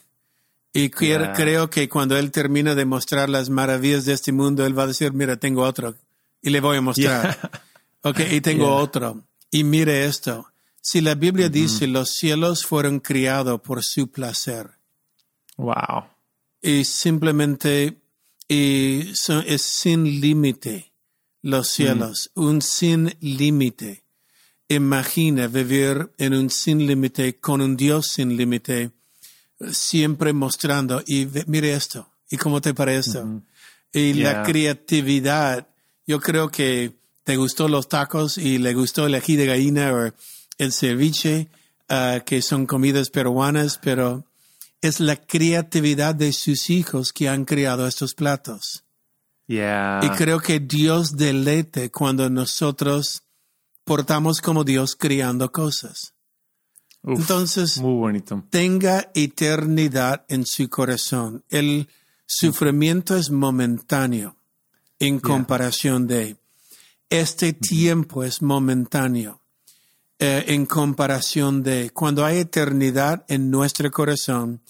Y 0.73 0.89
Yeah. 0.91 1.33
creo 1.33 1.69
que 1.69 1.89
cuando 1.89 2.17
él 2.17 2.31
termina 2.31 2.75
de 2.75 2.85
mostrar 2.85 3.29
las 3.29 3.49
maravillas 3.49 4.05
de 4.05 4.13
este 4.13 4.31
mundo, 4.31 4.65
él 4.65 4.77
va 4.77 4.83
a 4.83 4.87
decir, 4.87 5.11
mira, 5.11 5.37
tengo 5.37 5.63
otro. 5.63 5.95
Y 6.41 6.49
le 6.51 6.61
voy 6.61 6.77
a 6.77 6.81
mostrar. 6.81 7.37
Ok, 8.03 8.19
y 8.31 8.41
tengo 8.41 8.65
Yeah. 8.67 8.75
otro. 8.75 9.23
Y 9.49 9.63
mire 9.63 10.05
esto. 10.05 10.50
Si 10.81 10.99
la 11.01 11.13
Biblia 11.15 11.47
dice, 11.49 11.85
los 11.87 12.09
cielos 12.15 12.65
fueron 12.65 12.99
criados 12.99 13.61
por 13.61 13.83
su 13.83 14.09
placer. 14.09 14.71
Wow. 15.57 16.05
Y 16.61 16.85
simplemente 16.85 17.97
y 18.47 19.11
son- 19.13 19.43
es 19.47 19.61
sin 19.61 20.19
límite 20.19 20.91
los 21.43 21.69
cielos, 21.69 22.31
un 22.35 22.61
sin 22.61 23.15
límite. 23.21 24.03
Imagina 24.67 25.47
vivir 25.47 26.11
en 26.17 26.33
un 26.33 26.49
sin 26.49 26.85
límite 26.85 27.39
con 27.39 27.61
un 27.61 27.77
Dios 27.77 28.07
sin 28.13 28.35
límite, 28.37 28.91
siempre 29.71 30.33
mostrando, 30.33 31.01
y 31.05 31.25
ve- 31.25 31.43
mire 31.47 31.73
esto, 31.73 32.09
y 32.29 32.37
cómo 32.37 32.59
te 32.61 32.73
parece 32.73 33.09
esto. 33.09 33.41
Y 33.93 34.13
la 34.13 34.43
creatividad, 34.43 35.67
yo 36.07 36.19
creo 36.19 36.49
que 36.49 36.93
te 37.23 37.37
gustó 37.37 37.67
los 37.67 37.87
tacos 37.87 38.37
y 38.37 38.57
le 38.57 38.73
gustó 38.73 39.05
el 39.05 39.15
ají 39.15 39.35
de 39.35 39.45
gallina 39.45 39.93
o 39.93 40.11
el 40.61 40.71
ceviche, 40.73 41.49
ah, 41.89 42.21
que 42.25 42.41
son 42.41 42.67
comidas 42.67 43.09
peruanas, 43.09 43.79
pero 43.81 44.25
es 44.81 44.99
la 44.99 45.15
creatividad 45.15 46.13
de 46.13 46.33
sus 46.33 46.69
hijos 46.69 47.11
que 47.13 47.27
han 47.29 47.45
creado 47.45 47.87
estos 47.87 48.13
platos. 48.13 48.83
Yeah. 49.47 50.01
Y 50.03 50.09
creo 50.09 50.39
que 50.39 50.59
Dios 50.59 51.17
deleite 51.17 51.89
cuando 51.89 52.29
nosotros 52.29 53.23
portamos 53.83 54.39
como 54.39 54.63
Dios 54.63 54.95
creando 54.95 55.51
cosas. 55.51 56.13
Uf, 57.01 57.19
Entonces, 57.19 57.79
muy 57.79 57.95
bonito. 57.95 58.43
tenga 58.51 59.09
eternidad 59.15 60.25
en 60.29 60.45
su 60.45 60.69
corazón. 60.69 61.43
El 61.49 61.89
sufrimiento 62.27 63.17
es 63.17 63.31
momentáneo 63.31 64.37
en 64.99 65.19
comparación 65.19 66.05
de 66.05 66.37
este 67.09 67.51
tiempo 67.51 68.23
es 68.23 68.41
momentáneo 68.41 69.40
eh, 70.23 70.45
en 70.53 70.67
comparación 70.67 71.63
de 71.63 71.89
cuando 71.89 72.23
hay 72.23 72.37
eternidad 72.37 73.25
en 73.27 73.49
nuestro 73.49 73.89
corazón 73.89 74.61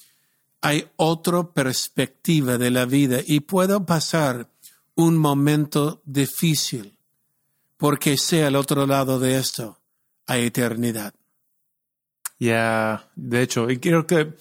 hay 0.61 0.87
otra 0.95 1.43
perspectiva 1.43 2.57
de 2.57 2.71
la 2.71 2.85
vida 2.85 3.19
y 3.25 3.41
puedo 3.41 3.85
pasar 3.85 4.47
un 4.95 5.17
momento 5.17 6.01
difícil 6.05 6.97
porque 7.75 8.17
sea 8.17 8.47
al 8.47 8.55
otro 8.55 8.87
lado 8.87 9.19
de 9.19 9.37
esto 9.37 9.77
hay 10.25 10.45
eternidad. 10.45 11.13
Ya, 12.39 13.09
de 13.15 13.41
hecho, 13.41 13.69
y 13.69 13.77
creo 13.77 14.07
que 14.07 14.33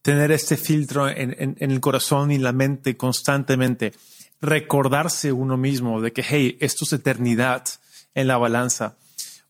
tener 0.00 0.32
este 0.32 0.56
filtro 0.56 1.08
en- 1.08 1.56
en 1.58 1.70
el 1.70 1.80
corazón 1.80 2.30
y 2.30 2.38
la 2.38 2.52
mente 2.52 2.96
constantemente, 2.96 3.92
recordarse 4.40 5.30
uno 5.30 5.56
mismo 5.56 6.00
de 6.00 6.12
que, 6.12 6.22
hey, 6.26 6.56
esto 6.60 6.84
es 6.84 6.92
eternidad 6.94 7.64
en 8.14 8.28
la 8.28 8.36
balanza, 8.38 8.96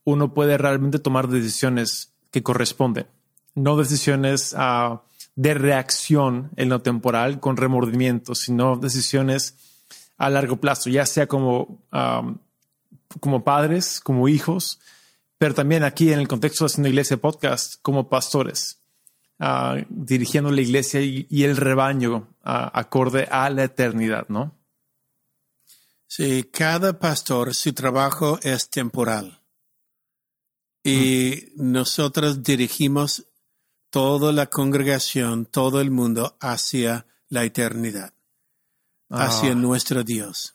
uno 0.05 0.35
puede 0.35 0.59
realmente 0.59 0.99
tomar 0.99 1.29
decisiones 1.29 2.13
que 2.31 2.43
corresponden, 2.43 3.07
no 3.55 3.77
decisiones 3.77 4.55
ah, 4.57 5.03
de 5.37 5.55
reacción 5.55 6.51
en 6.57 6.69
lo 6.69 6.83
temporal 6.83 7.41
con 7.41 7.57
remordimiento, 7.57 8.35
sino 8.35 8.77
decisiones 8.77 9.57
a 10.17 10.31
largo 10.31 10.57
plazo, 10.57 10.91
ya 10.91 11.07
sea 11.07 11.27
como, 11.27 11.83
como 13.21 13.45
padres, 13.45 14.01
como 14.01 14.29
hijos, 14.29 14.81
pero 15.39 15.55
también 15.55 15.83
aquí 15.83 16.13
en 16.13 16.21
el 16.21 16.29
contexto 16.29 16.65
de 16.65 16.67
Haciendo 16.67 16.89
Iglesia 16.89 17.17
Podcast, 17.17 17.77
como 17.83 18.09
pastores, 18.09 18.79
ah, 19.39 19.77
dirigiendo 19.89 20.51
la 20.51 20.61
iglesia 20.61 21.01
y, 21.01 21.27
y 21.29 21.45
el 21.45 21.57
rebaño 21.57 22.29
ah, 22.43 22.71
acorde 22.73 23.29
a 23.31 23.51
la 23.51 23.65
eternidad, 23.65 24.27
¿no? 24.29 24.55
Sí, 26.07 26.45
cada 26.45 26.99
pastor, 26.99 27.55
su 27.55 27.73
trabajo 27.73 28.39
es 28.43 28.71
temporal. 28.71 29.41
Y 30.85 31.53
nosotros 31.57 32.43
dirigimos 32.43 33.25
toda 33.91 34.33
la 34.33 34.47
congregación, 34.47 35.47
todo 35.47 35.81
el 35.81 35.91
mundo 35.91 36.37
hacia 36.41 37.07
la 37.29 37.45
eternidad, 37.45 38.13
hacia 39.09 39.53
Ah. 39.53 39.55
nuestro 39.55 40.05
Dios. 40.05 40.55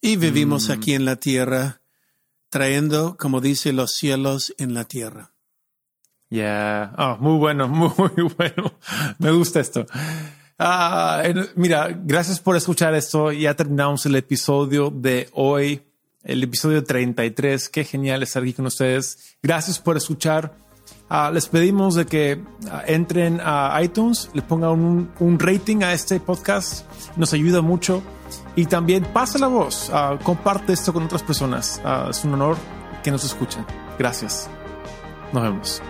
Y 0.00 0.16
vivimos 0.16 0.70
aquí 0.70 0.94
en 0.94 1.04
la 1.04 1.16
tierra, 1.16 1.80
trayendo, 2.50 3.16
como 3.18 3.40
dice, 3.40 3.72
los 3.72 3.92
cielos 3.92 4.54
en 4.58 4.74
la 4.74 4.84
tierra. 4.84 5.32
Ya, 6.30 6.92
ah, 6.96 7.16
muy 7.20 7.38
bueno, 7.38 7.68
muy, 7.68 8.32
bueno. 8.36 8.74
Me 9.18 9.30
gusta 9.32 9.60
esto. 9.60 9.86
Ah, 10.58 11.22
mira, 11.56 11.88
gracias 12.04 12.40
por 12.40 12.56
escuchar 12.56 12.94
esto. 12.94 13.32
Ya 13.32 13.54
terminamos 13.54 14.06
el 14.06 14.14
episodio 14.16 14.90
de 14.90 15.28
hoy, 15.32 15.82
el 16.24 16.42
episodio 16.42 16.84
33. 16.84 17.68
Qué 17.68 17.84
genial 17.84 18.22
estar 18.22 18.42
aquí 18.42 18.52
con 18.52 18.66
ustedes. 18.66 19.36
Gracias 19.42 19.78
por 19.78 19.96
escuchar. 19.96 20.54
Ah, 21.08 21.30
les 21.32 21.46
pedimos 21.46 21.94
de 21.94 22.06
que 22.06 22.42
entren 22.86 23.40
a 23.42 23.78
iTunes, 23.82 24.30
le 24.32 24.42
pongan 24.42 25.10
un, 25.18 25.38
rating 25.38 25.82
a 25.82 25.92
este 25.92 26.20
podcast. 26.20 26.86
Nos 27.16 27.32
ayuda 27.32 27.60
mucho. 27.60 28.02
Y 28.56 28.66
también 28.66 29.04
pasa 29.04 29.38
la 29.38 29.46
voz, 29.46 29.90
comparte 30.22 30.72
esto 30.72 30.92
con 30.92 31.02
otras 31.04 31.22
personas. 31.22 31.80
es 32.08 32.24
un 32.24 32.34
honor 32.34 32.56
que 33.02 33.10
nos 33.10 33.24
escuchen. 33.24 33.64
Gracias. 33.98 34.48
Nos 35.32 35.42
vemos. 35.42 35.82